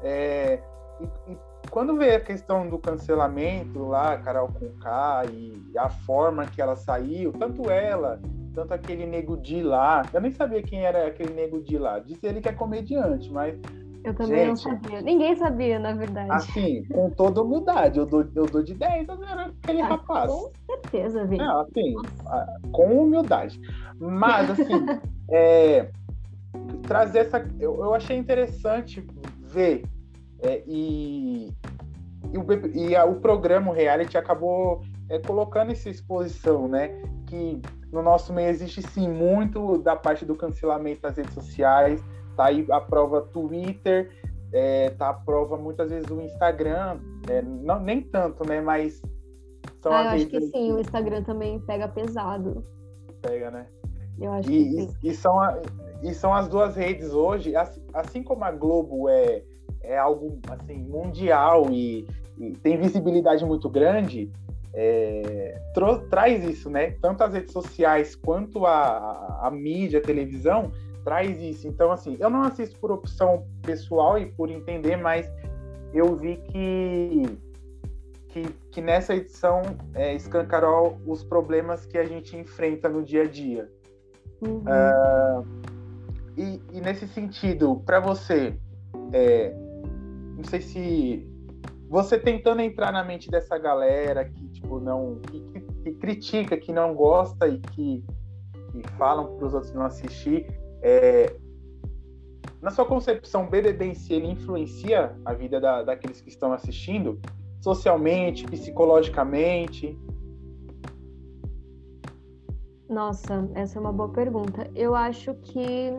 [0.03, 0.61] É,
[1.01, 1.39] e, e
[1.73, 7.33] quando vê a questão do cancelamento lá, Carol Conká e a forma que ela saiu,
[7.33, 8.21] tanto ela,
[8.55, 11.99] tanto aquele nego de lá, eu nem sabia quem era aquele nego de lá.
[11.99, 13.59] Disse ele que é comediante, mas
[14.05, 15.01] eu também Gente, não sabia.
[15.01, 16.31] Ninguém sabia, na verdade.
[16.31, 20.31] Assim, com toda humildade, eu dou, eu dou de 10 era aquele ah, rapaz.
[20.31, 21.47] Com certeza, Vitor.
[21.47, 21.95] É, assim,
[22.71, 23.59] com humildade.
[23.99, 24.87] Mas, assim,
[25.33, 25.91] é,
[26.83, 27.49] trazer essa.
[27.59, 29.07] Eu, eu achei interessante
[29.41, 29.85] ver
[30.43, 31.53] é, e,
[32.33, 36.89] e, o, e a, o programa o reality acabou é, colocando essa exposição, né?
[37.27, 37.61] Que
[37.91, 42.03] no nosso meio existe sim muito da parte do cancelamento das redes sociais,
[42.37, 44.11] tá aí a prova Twitter,
[44.53, 46.99] é, tá a prova muitas vezes o Instagram,
[47.29, 48.61] é, não, nem tanto, né?
[48.61, 49.03] Mas
[49.81, 52.65] são ah, eu acho que sim, o Instagram também pega pesado.
[53.21, 53.67] Pega, né?
[54.19, 54.97] Eu acho e, que sim.
[55.03, 55.61] E, e são, a,
[56.03, 59.43] e são as duas redes hoje, assim, assim como a Globo é
[59.83, 62.07] é algo assim mundial e,
[62.39, 64.31] e tem visibilidade muito grande,
[64.75, 65.61] é,
[66.09, 66.93] traz isso, né?
[67.03, 70.73] Tanto as redes sociais quanto a, a, a, mídia, a televisão,
[71.05, 71.69] traz isso.
[71.69, 75.31] Então, assim, eu não assisto por opção pessoal e por entender, mas
[75.93, 77.39] eu vi que,
[78.29, 79.61] que, que nessa edição
[79.95, 83.71] é, escancarou os problemas que a gente enfrenta no dia a dia.
[84.41, 84.63] Uhum.
[84.63, 85.47] Uh,
[86.37, 88.55] e, e, nesse sentido, para você,
[89.13, 89.55] é,
[90.43, 91.29] não sei se
[91.89, 95.41] você tentando entrar na mente dessa galera que tipo não que,
[95.85, 98.05] que, critica, que não gosta e que,
[98.73, 100.47] que falam para os outros não assistir,
[100.83, 101.33] é,
[102.61, 107.21] na sua concepção, BBB em si ele influencia a vida da, daqueles que estão assistindo,
[107.61, 109.97] socialmente, psicologicamente?
[112.89, 114.69] Nossa, essa é uma boa pergunta.
[114.75, 115.93] Eu acho que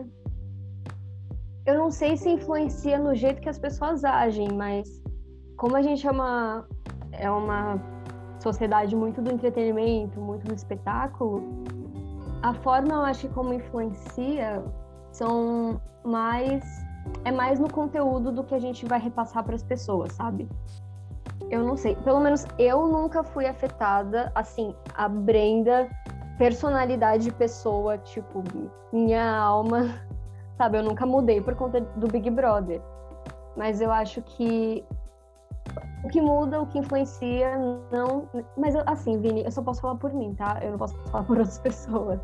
[1.66, 5.02] eu não sei se influencia no jeito que as pessoas agem, mas
[5.56, 6.66] como a gente é uma,
[7.12, 7.80] é uma
[8.40, 11.42] sociedade muito do entretenimento, muito do espetáculo,
[12.42, 14.62] a forma, eu acho que como influencia
[15.12, 16.62] são mais
[17.24, 20.48] é mais no conteúdo do que a gente vai repassar para as pessoas, sabe?
[21.50, 25.88] Eu não sei, pelo menos eu nunca fui afetada assim, a Brenda
[26.38, 28.42] personalidade de pessoa, tipo,
[28.92, 29.94] minha alma,
[30.56, 30.78] sabe?
[30.78, 32.80] Eu nunca mudei por conta do Big Brother.
[33.56, 34.84] Mas eu acho que
[36.02, 37.56] o que muda, o que influencia,
[37.90, 38.28] não.
[38.56, 40.58] Mas assim, Vini, eu só posso falar por mim, tá?
[40.62, 42.20] Eu não posso falar por outras pessoas.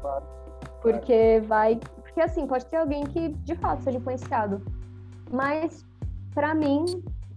[0.82, 1.76] Porque vai.
[2.02, 4.62] Porque assim, pode ter alguém que de fato seja influenciado.
[5.30, 5.86] Mas,
[6.34, 6.84] para mim,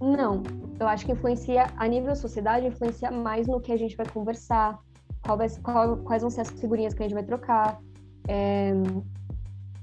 [0.02, 0.44] não.
[0.80, 4.08] Eu acho que influencia, a nível da sociedade, influencia mais no que a gente vai
[4.08, 4.80] conversar,
[5.24, 7.80] qual vai, qual, quais vão ser as figurinhas que a gente vai trocar.
[8.28, 8.74] É...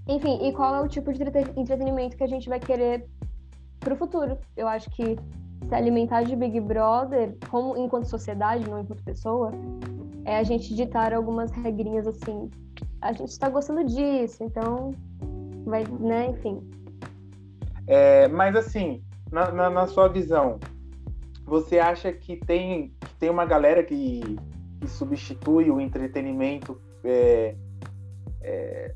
[0.08, 3.06] Enfim, e qual é o tipo de entretenimento que a gente vai querer
[3.80, 4.38] para o futuro.
[4.56, 5.16] Eu acho que
[5.66, 9.52] se alimentar de Big Brother, como enquanto sociedade, não enquanto pessoa,
[10.24, 12.50] é a gente ditar algumas regrinhas assim.
[13.00, 14.94] A gente está gostando disso, então
[15.64, 16.60] vai, né, enfim.
[17.86, 20.58] É, mas assim, na, na, na, sua visão,
[21.44, 24.20] você acha que tem, que tem uma galera que,
[24.80, 27.56] que substitui o entretenimento é,
[28.42, 28.94] é,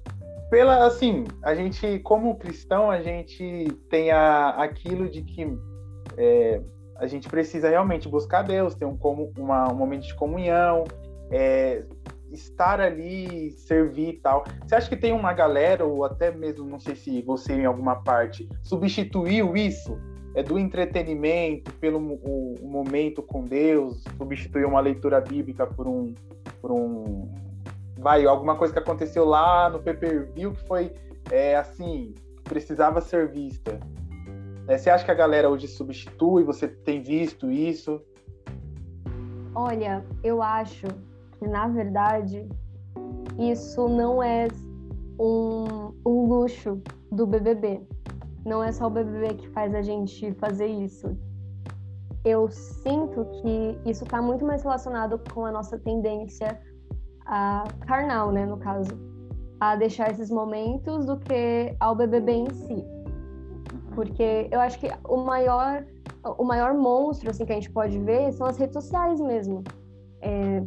[0.51, 5.47] pela assim, a gente como cristão a gente tem a, aquilo de que
[6.17, 6.61] é,
[6.97, 10.85] a gente precisa realmente buscar Deus, ter um, como, uma, um momento de comunhão,
[11.31, 11.85] é,
[12.31, 14.45] estar ali, servir e tal.
[14.67, 17.97] Você acha que tem uma galera, ou até mesmo, não sei se você em alguma
[17.97, 19.99] parte, substituiu isso?
[20.37, 26.13] É do entretenimento, pelo o, o momento com Deus, substituiu uma leitura bíblica por um,
[26.61, 27.33] por um.
[28.05, 30.95] Vai, alguma coisa que aconteceu lá no pay per view que foi
[31.33, 33.81] é, assim, precisava ser vista.
[34.69, 36.45] É, você acha que a galera hoje substitui?
[36.45, 38.03] Você tem visto isso?
[39.55, 40.87] Olha, eu acho
[41.39, 42.47] que, na verdade,
[43.39, 44.49] isso não é
[45.19, 47.81] um, um luxo do BBB.
[48.45, 51.17] Não é só o BBB que faz a gente fazer isso.
[52.23, 56.61] Eu sinto que isso está muito mais relacionado com a nossa tendência
[57.27, 58.91] a carnal, né, no caso,
[59.61, 62.85] a deixar esses momentos do que ao BBB em si.
[63.95, 65.85] Porque eu acho que o maior,
[66.39, 69.63] o maior monstro assim, que a gente pode ver são as redes sociais mesmo,
[70.21, 70.63] é,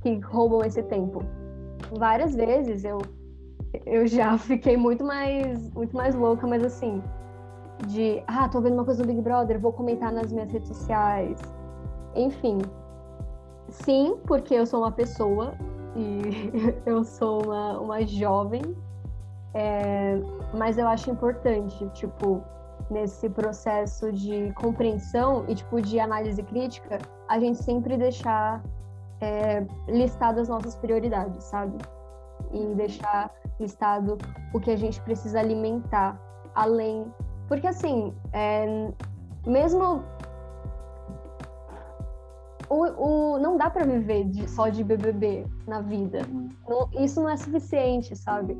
[0.00, 1.22] que roubam esse tempo.
[1.96, 2.98] Várias vezes eu,
[3.86, 7.02] eu já fiquei muito mais, muito mais louca, mas assim,
[7.86, 11.38] de, ah, tô vendo uma coisa do Big Brother, vou comentar nas minhas redes sociais.
[12.14, 12.58] Enfim,
[13.70, 15.54] sim, porque eu sou uma pessoa
[15.96, 16.52] e
[16.86, 18.62] eu sou uma, uma jovem
[19.54, 20.20] é,
[20.54, 22.42] mas eu acho importante, tipo,
[22.90, 26.98] nesse processo de compreensão e, tipo, de análise crítica,
[27.28, 28.62] a gente sempre deixar
[29.20, 31.76] é, listado as nossas prioridades, sabe?
[32.52, 34.16] E deixar listado
[34.54, 36.20] o que a gente precisa alimentar,
[36.54, 37.12] além...
[37.48, 38.92] Porque, assim, é,
[39.46, 40.04] mesmo
[42.70, 46.20] o, o, não dá para viver de, só de BBB na vida.
[46.68, 48.56] Não, isso não é suficiente, sabe?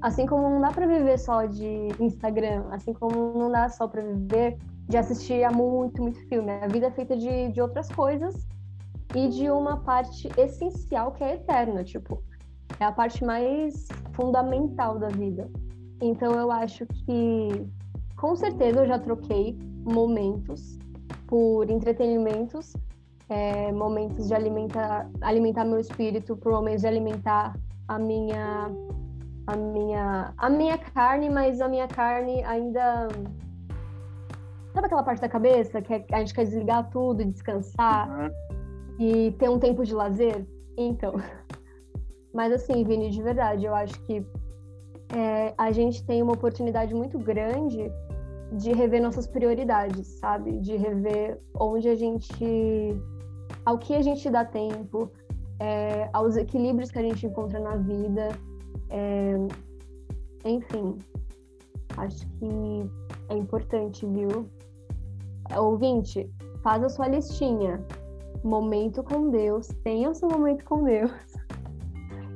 [0.00, 4.02] Assim como não dá para viver só de Instagram, assim como não dá só para
[4.02, 6.52] viver de assistir a muito, muito filme.
[6.52, 8.46] A vida é feita de, de outras coisas
[9.14, 12.22] e de uma parte essencial que é eterna, tipo,
[12.78, 15.50] é a parte mais fundamental da vida.
[16.00, 17.66] Então eu acho que
[18.16, 20.78] com certeza eu já troquei momentos
[21.26, 22.72] por entretenimentos
[23.28, 27.54] é, momentos de alimentar, alimentar meu espírito, por momentos de alimentar
[27.86, 28.70] a minha,
[29.46, 33.08] a minha, a minha carne, mas a minha carne ainda
[34.72, 38.08] sabe aquela parte da cabeça que a gente quer desligar tudo descansar?
[38.08, 38.30] Uhum.
[38.98, 40.46] E ter um tempo de lazer?
[40.76, 41.14] Então.
[42.32, 44.24] Mas assim, Vini, de verdade, eu acho que
[45.16, 47.90] é, a gente tem uma oportunidade muito grande
[48.52, 50.58] de rever nossas prioridades, sabe?
[50.60, 52.44] De rever onde a gente.
[53.68, 55.10] Ao que a gente dá tempo,
[55.60, 58.28] é, aos equilíbrios que a gente encontra na vida.
[58.88, 59.36] É,
[60.46, 60.96] enfim,
[61.98, 62.90] acho que
[63.28, 64.48] é importante, viu?
[65.54, 66.30] Ouvinte,
[66.62, 67.84] faz a sua listinha.
[68.42, 71.12] Momento com Deus, tenha o seu momento com Deus.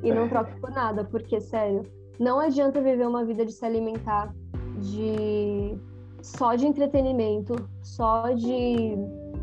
[0.03, 1.83] E não troque por nada, porque, sério,
[2.18, 4.35] não adianta viver uma vida de se alimentar
[4.78, 5.78] de
[6.20, 8.97] só de entretenimento, só de,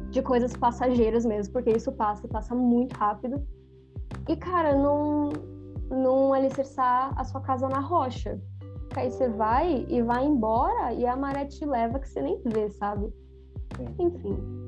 [0.10, 3.42] de coisas passageiras mesmo, porque isso passa e passa muito rápido.
[4.28, 5.30] E, cara, não,
[5.90, 8.40] não alicerçar a sua casa na rocha.
[8.96, 12.70] Aí você vai e vai embora e a maré te leva que você nem vê,
[12.72, 13.14] sabe?
[13.78, 13.96] Sim.
[14.00, 14.60] Enfim.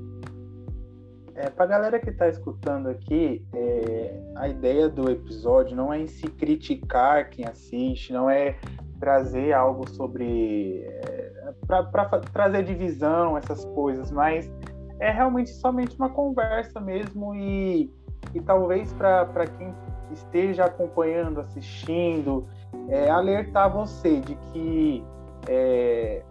[1.33, 6.07] É, pra galera que tá escutando aqui, é, a ideia do episódio não é em
[6.07, 8.57] se criticar quem assiste, não é
[8.99, 10.83] trazer algo sobre.
[10.85, 11.31] É,
[11.67, 14.51] para trazer divisão, essas coisas, mas
[15.01, 17.91] é realmente somente uma conversa mesmo e,
[18.35, 19.73] e talvez para quem
[20.11, 22.47] esteja acompanhando, assistindo,
[22.87, 25.03] é, alertar você de que
[25.49, 26.21] é,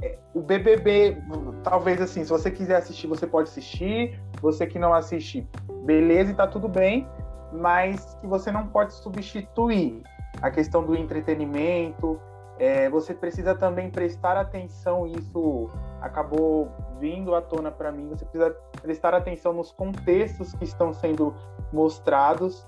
[0.00, 1.22] é, o BBB,
[1.62, 4.18] talvez assim, se você quiser assistir, você pode assistir.
[4.40, 5.46] Você que não assiste,
[5.84, 7.06] beleza, e tá tudo bem,
[7.52, 10.02] mas que você não pode substituir
[10.40, 12.18] a questão do entretenimento.
[12.58, 15.70] É, você precisa também prestar atenção, isso
[16.02, 18.08] acabou vindo à tona para mim.
[18.10, 21.34] Você precisa prestar atenção nos contextos que estão sendo
[21.72, 22.66] mostrados.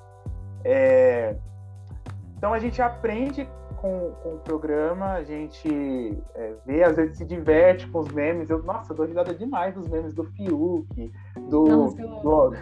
[0.64, 1.36] É,
[2.36, 7.24] então a gente aprende com, com o programa, a gente é, vê, às vezes se
[7.24, 8.48] diverte com os memes.
[8.48, 11.12] Eu, nossa, eu dou risada demais dos memes do Fiuk,
[11.50, 12.52] do, nossa, do,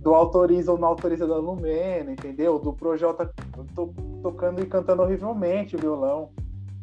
[0.00, 2.58] do Autoriza ou não Autoriza da Lumena, entendeu?
[2.58, 3.32] Do Projota
[3.74, 6.30] to, tocando e cantando horrivelmente o violão.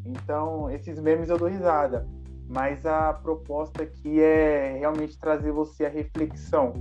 [0.05, 2.07] Então, esses memes eu dou risada.
[2.47, 6.73] Mas a proposta aqui é realmente trazer você a reflexão.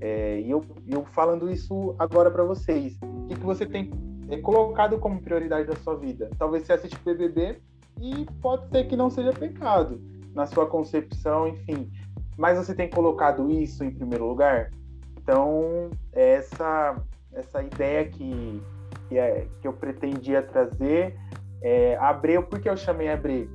[0.00, 2.98] É, e eu, eu falando isso agora para vocês.
[3.02, 3.90] O que, que você tem
[4.30, 6.30] é colocado como prioridade da sua vida.
[6.38, 7.58] Talvez você assiste BBB
[8.00, 10.00] e pode ser que não seja pecado
[10.34, 11.90] na sua concepção, enfim.
[12.36, 14.70] Mas você tem colocado isso em primeiro lugar?
[15.18, 16.96] Então, essa
[17.32, 18.62] essa ideia que,
[19.08, 21.16] que, é, que eu pretendia trazer,
[21.62, 23.48] é, Abreu, por que eu chamei Abreu?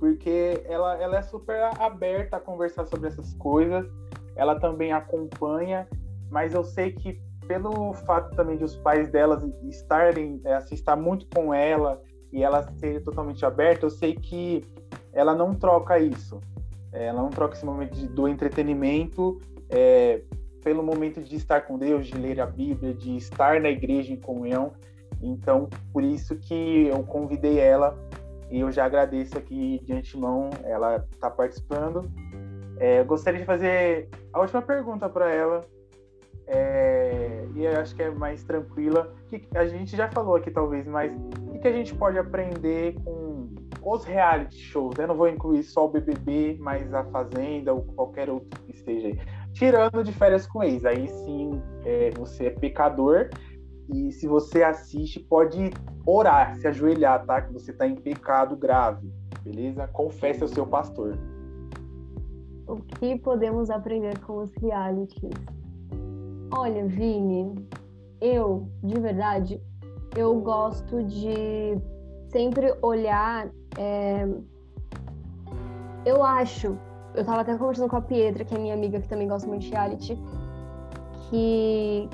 [0.00, 3.86] Porque ela, ela é super aberta a conversar sobre essas coisas,
[4.34, 5.86] ela também acompanha,
[6.30, 11.26] mas eu sei que pelo fato também de os pais delas estarem, assim, estar muito
[11.34, 12.00] com ela
[12.32, 14.64] e ela ser totalmente aberta, eu sei que
[15.12, 16.40] ela não troca isso.
[16.92, 19.38] É, ela não troca esse momento de, do entretenimento
[19.68, 20.22] é,
[20.62, 24.16] pelo momento de estar com Deus, de ler a Bíblia, de estar na igreja em
[24.16, 24.72] comunhão.
[25.22, 27.98] Então, por isso que eu convidei ela
[28.50, 32.10] e eu já agradeço aqui de antemão ela está participando.
[32.78, 35.64] É, gostaria de fazer a última pergunta para ela,
[36.52, 39.14] é, e eu acho que é mais tranquila.
[39.28, 41.12] Que a gente já falou aqui, talvez, mas
[41.46, 43.48] o que a gente pode aprender com
[43.82, 44.98] os reality shows?
[44.98, 49.16] Eu não vou incluir só o BBB, mas a Fazenda ou qualquer outro que seja.
[49.52, 53.30] Tirando de férias com ex, aí sim é, você é pecador.
[53.92, 55.70] E se você assiste, pode
[56.06, 57.42] orar, se ajoelhar, tá?
[57.42, 59.12] Que você está em pecado grave,
[59.42, 59.88] beleza?
[59.88, 61.18] Confesse ao seu pastor.
[62.66, 65.34] O que podemos aprender com os realities?
[66.52, 67.68] Olha, Vini,
[68.20, 69.60] eu, de verdade,
[70.16, 71.76] eu gosto de
[72.28, 73.50] sempre olhar.
[73.76, 74.26] É...
[76.04, 76.78] Eu acho,
[77.14, 79.62] eu tava até conversando com a Pietra, que é minha amiga que também gosta muito
[79.62, 80.18] de reality,
[81.28, 82.08] que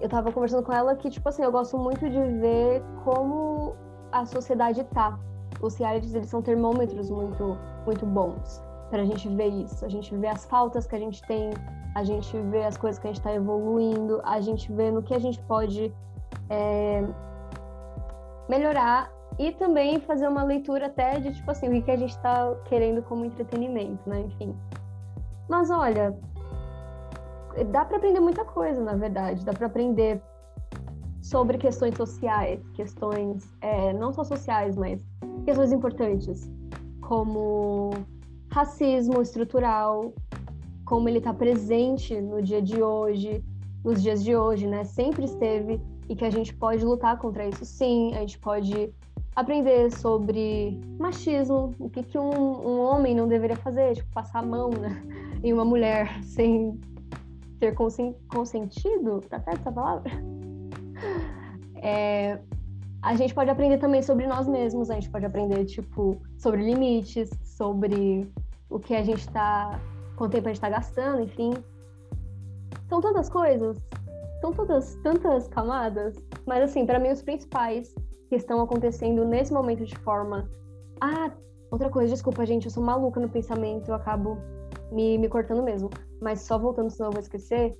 [0.00, 3.74] eu tava conversando com ela que, tipo assim, eu gosto muito de ver como
[4.10, 5.18] a sociedade tá.
[5.60, 9.84] Os realities, eles são termômetros muito, muito bons pra gente ver isso.
[9.84, 11.50] A gente vê as faltas que a gente tem
[11.94, 15.12] a gente vê as coisas que a gente está evoluindo, a gente vê no que
[15.12, 15.92] a gente pode
[16.48, 17.04] é,
[18.48, 22.54] melhorar e também fazer uma leitura até de, tipo assim, o que a gente está
[22.66, 24.20] querendo como entretenimento, né?
[24.20, 24.54] Enfim.
[25.48, 26.16] Mas olha,
[27.70, 29.44] dá para aprender muita coisa, na verdade.
[29.44, 30.22] Dá para aprender
[31.20, 35.04] sobre questões sociais, questões é, não só sociais, mas
[35.44, 36.50] questões importantes,
[37.00, 37.90] como
[38.50, 40.12] racismo estrutural,
[40.84, 43.44] como ele está presente no dia de hoje,
[43.84, 44.84] nos dias de hoje, né?
[44.84, 48.12] Sempre esteve e que a gente pode lutar contra isso, sim.
[48.14, 48.92] A gente pode
[49.36, 54.46] aprender sobre machismo, o que, que um, um homem não deveria fazer, tipo passar a
[54.46, 55.02] mão né,
[55.42, 56.78] em uma mulher sem
[57.60, 60.10] ter consentido, tá certo essa palavra?
[61.82, 62.38] É,
[63.00, 67.30] a gente pode aprender também sobre nós mesmos, a gente pode aprender, tipo, sobre limites,
[67.42, 68.30] sobre
[68.68, 69.80] o que a gente tá,
[70.14, 71.54] quanto tempo a gente tá gastando, enfim.
[72.86, 73.78] São tantas coisas,
[74.42, 76.14] são todas tantas camadas,
[76.46, 77.94] mas assim, para mim os principais
[78.28, 80.46] que estão acontecendo nesse momento de forma.
[81.00, 81.30] Ah,
[81.70, 84.36] outra coisa, desculpa, gente, eu sou maluca no pensamento, eu acabo
[84.92, 85.90] me, me cortando mesmo.
[86.20, 87.76] Mas só voltando, senão eu vou esquecer.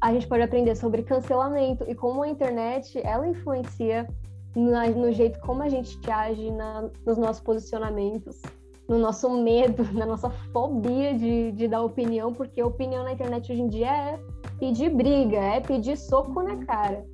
[0.00, 4.06] A gente pode aprender sobre cancelamento e como a internet ela influencia
[4.54, 8.40] no, no jeito como a gente age na, nos nossos posicionamentos,
[8.88, 13.62] no nosso medo, na nossa fobia de, de dar opinião, porque opinião na internet hoje
[13.62, 14.20] em dia é
[14.58, 17.04] pedir briga, é pedir soco na cara.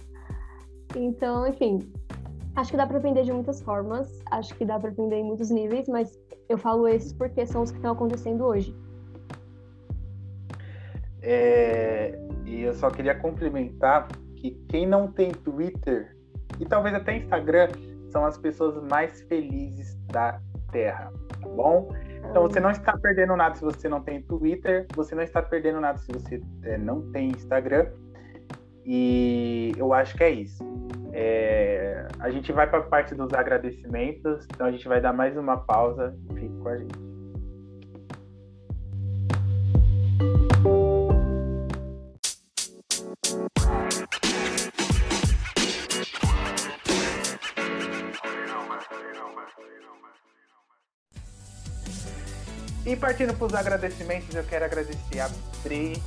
[0.96, 1.80] Então, enfim,
[2.56, 5.50] acho que dá para aprender de muitas formas, acho que dá para aprender em muitos
[5.50, 6.18] níveis, mas
[6.48, 8.74] eu falo esses porque são os que estão acontecendo hoje.
[11.30, 16.16] É, e eu só queria complementar que quem não tem Twitter
[16.58, 17.68] e talvez até Instagram
[18.08, 20.40] são as pessoas mais felizes da
[20.72, 21.90] Terra, tá bom?
[22.30, 25.82] Então você não está perdendo nada se você não tem Twitter, você não está perdendo
[25.82, 27.88] nada se você é, não tem Instagram.
[28.86, 30.64] E eu acho que é isso.
[31.12, 35.36] É, a gente vai para a parte dos agradecimentos, então a gente vai dar mais
[35.36, 36.16] uma pausa.
[36.32, 37.07] Fique com a gente.
[52.88, 55.28] E partindo para os agradecimentos, eu quero agradecer a
[55.62, 56.02] Bre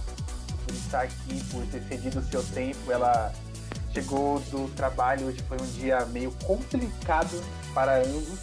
[0.65, 2.91] por estar aqui, por ter cedido o seu tempo.
[2.91, 3.31] Ela
[3.93, 7.39] chegou do trabalho, hoje foi um dia meio complicado
[7.71, 8.39] para ambos,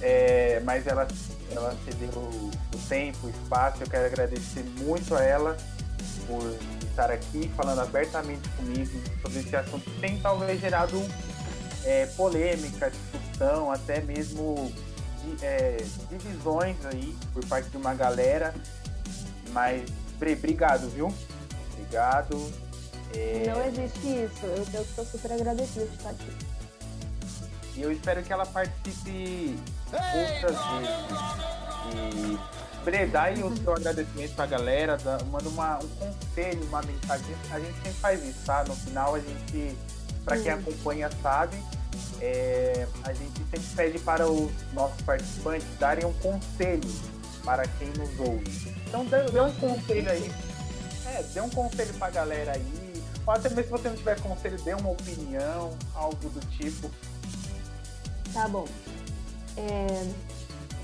[0.00, 1.08] é, mas ela,
[1.50, 2.50] ela cedeu o
[2.88, 3.82] tempo, o espaço.
[3.82, 5.56] Eu quero agradecer muito a ela
[6.28, 6.56] por
[6.88, 11.02] estar aqui falando abertamente comigo sobre esse assunto que tem talvez gerado
[11.84, 14.72] é, polêmica, discussão, até mesmo
[15.42, 15.76] é,
[16.10, 18.54] divisões aí por parte de uma galera.
[19.50, 21.12] Mas, Bre, obrigado, viu?
[21.72, 22.52] Obrigado.
[23.14, 23.44] É...
[23.46, 24.46] Não existe isso.
[24.46, 26.32] Eu estou super agradecida de estar aqui.
[27.74, 29.56] E eu espero que ela participe
[29.92, 31.18] outras vezes.
[31.94, 36.82] E Bre, dá aí o seu agradecimento pra galera, dá, manda uma, um conselho, uma
[36.82, 37.26] mensagem.
[37.50, 38.64] A gente sempre faz isso, tá?
[38.64, 39.76] No final a gente,
[40.24, 41.56] para quem acompanha sabe,
[42.20, 46.90] é, a gente sempre pede para os nossos participantes darem um conselho
[47.44, 48.74] para quem nos ouve.
[48.86, 50.32] Então dê, dê um conselho aí.
[51.06, 53.02] É, dê um conselho para a galera aí.
[53.26, 56.90] Ou até mesmo se você não tiver conselho, dê uma opinião, algo do tipo.
[58.32, 58.66] Tá bom.
[59.56, 60.31] É,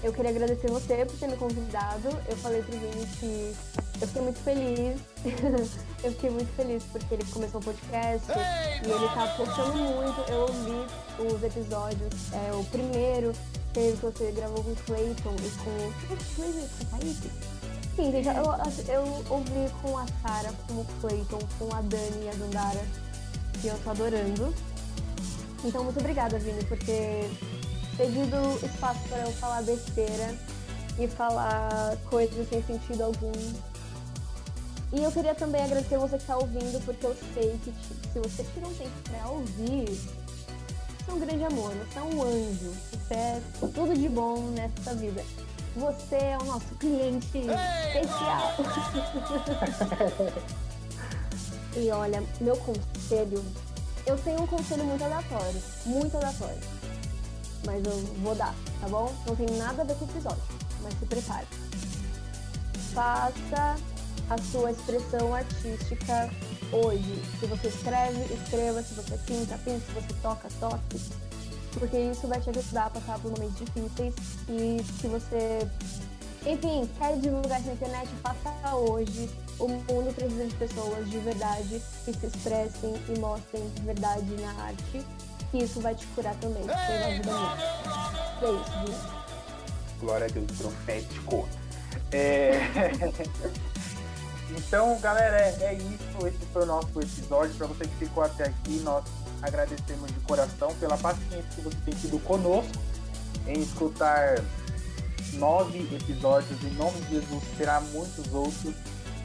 [0.02, 2.08] eu queria agradecer você por ter me convidado.
[2.28, 3.54] Eu falei pro Vini que
[4.00, 5.00] eu fiquei muito feliz.
[6.04, 10.30] eu fiquei muito feliz porque ele começou o podcast e ele tá postando muito.
[10.30, 12.32] Eu ouvi os episódios.
[12.32, 13.32] É, o primeiro
[13.72, 15.92] teve que você gravou com o Clayton e com.
[17.96, 22.28] Sim, gente, eu, eu ouvi com a Sarah, com o Clayton, com a Dani e
[22.28, 22.86] a Dandara,
[23.60, 24.54] que eu tô adorando.
[25.64, 26.78] Então, muito obrigada, Vini, por
[27.98, 30.34] ter pedido espaço para eu falar besteira
[30.98, 33.32] e falar coisas sem sentido algum
[34.90, 37.74] e eu queria também agradecer você que está ouvindo, porque eu sei que
[38.10, 42.22] se você tirou um tempo para ouvir, você é um grande amor, você é um
[42.22, 45.22] anjo, você é tudo de bom nessa vida.
[45.76, 48.54] Você é o nosso cliente especial.
[51.76, 53.44] e olha, meu conselho,
[54.06, 56.77] eu tenho um conselho muito aleatório, muito aleatório.
[57.64, 59.14] Mas eu vou dar, tá bom?
[59.26, 60.42] Não tem nada a ver com o episódio,
[60.82, 61.46] mas se prepare.
[62.94, 63.76] Faça
[64.30, 66.30] a sua expressão artística
[66.72, 67.22] hoje.
[67.40, 68.82] Se você escreve, escreva.
[68.82, 69.84] Se você pinta, pinte.
[69.86, 71.00] Se você toca, toque.
[71.72, 74.14] Porque isso vai te ajudar a passar por momentos difíceis.
[74.48, 75.68] E se você,
[76.46, 79.30] enfim, quer divulgar na internet, faça hoje.
[79.58, 85.04] O mundo precisa de pessoas de verdade que se expressem e mostrem verdade na arte.
[85.52, 86.62] E isso vai te curar também.
[86.62, 88.44] Você vai ajudar muito.
[88.44, 90.00] É isso, viu?
[90.00, 91.48] Glória a Deus, profético.
[92.12, 92.52] É...
[94.50, 96.26] Então, galera, é, é, isso.
[96.26, 97.54] Esse foi o nosso episódio.
[97.54, 99.04] Para você que ficou até aqui, nós
[99.42, 102.72] agradecemos de coração pela paciência que você tem tido conosco
[103.46, 104.42] em escutar
[105.34, 106.62] nove episódios.
[106.62, 108.74] Em nome de Jesus, terá muitos outros.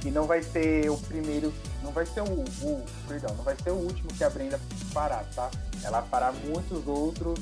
[0.06, 1.54] E não vai ser o primeiro,
[1.84, 4.60] não vai ser o, o perdão, não vai ser o último que a Brenda
[4.94, 5.52] parar, tá?
[5.84, 7.40] Ela fará muitos outros,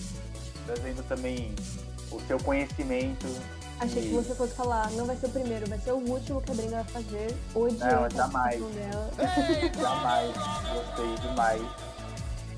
[0.66, 1.56] trazendo também
[2.12, 3.28] o seu conhecimento
[3.82, 6.52] Achei que você fosse falar, não vai ser o primeiro, vai ser o último que
[6.52, 7.36] a Brenda vai fazer.
[7.56, 8.62] Odiei Não, a jamais.
[8.76, 9.12] dela.
[9.82, 10.36] Jamais.
[10.72, 11.62] Gostei demais.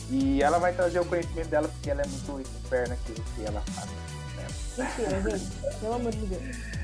[0.10, 2.50] E ela vai trazer o conhecimento dela porque ela é muito
[2.90, 3.90] naquilo que ela faz.
[3.90, 4.48] né?
[4.78, 5.80] Mentira, gente.
[5.80, 6.58] Pelo amor de Deus.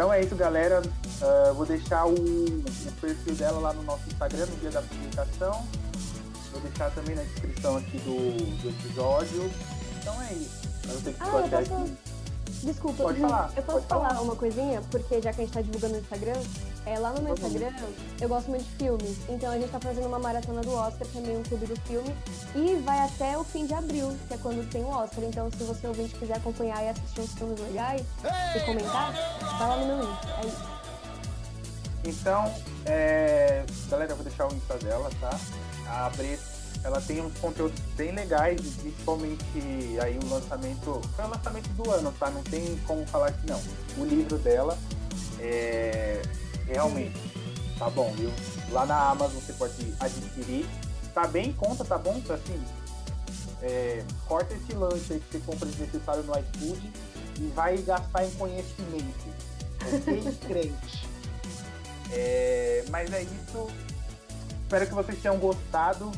[0.00, 0.80] Então é isso, galera.
[1.20, 5.68] Ah, vou deixar o, o perfil dela lá no nosso Instagram no dia da publicação.
[6.52, 8.32] Vou deixar também na descrição aqui do,
[8.62, 9.50] do episódio.
[10.00, 10.58] Então é isso.
[10.88, 11.96] Eu sei se Ah, eu posso- aqui.
[12.62, 14.08] Desculpa, Pode falar, eu posso falar.
[14.10, 14.82] falar uma coisinha?
[14.90, 16.40] Porque já que a gente tá divulgando no Instagram,
[16.84, 17.32] é, lá no meu.
[17.34, 17.72] Instagram
[18.20, 19.16] eu gosto muito de filmes.
[19.28, 22.14] Então a gente tá fazendo uma maratona do Oscar, também um clube do filme.
[22.54, 25.24] E vai até o fim de abril, que é quando tem o Oscar.
[25.24, 28.02] Então se você ouvinte quiser acompanhar e assistir uns filmes legais
[28.54, 29.12] e comentar,
[29.58, 30.28] vai lá no meu Insta.
[30.42, 30.80] É isso.
[32.02, 32.54] Então,
[32.86, 35.38] é, galera, eu vou deixar o Insta dela, tá?
[35.86, 36.38] A Bre,
[36.82, 39.44] ela tem uns conteúdos bem legais, principalmente
[40.02, 42.30] aí o lançamento, foi o lançamento do ano, tá?
[42.30, 43.60] Não tem como falar que não.
[43.98, 44.78] O livro dela
[45.38, 46.22] é
[46.66, 47.30] realmente
[47.80, 48.30] tá bom, viu?
[48.70, 50.66] Lá na Amazon você pode adquirir.
[51.14, 52.20] Tá bem em conta, tá bom?
[52.20, 52.62] Tá assim,
[53.62, 56.92] é, corta esse lanche aí que você compra desnecessário no iFood
[57.38, 59.28] e vai gastar em conhecimento.
[59.82, 61.08] Ok, crente?
[62.12, 63.66] É, mas é isso.
[64.62, 66.12] Espero que vocês tenham gostado.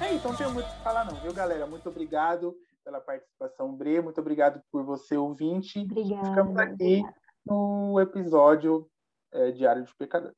[0.00, 1.66] É isso, não tenho muito o que falar, não, viu, galera?
[1.66, 4.00] Muito obrigado pela participação, Bre.
[4.00, 5.80] Muito obrigado por você, ouvinte.
[5.80, 6.28] Obrigada.
[6.28, 7.02] Ficamos aqui
[7.46, 8.88] no episódio
[9.32, 10.32] é, Diário de Pecador.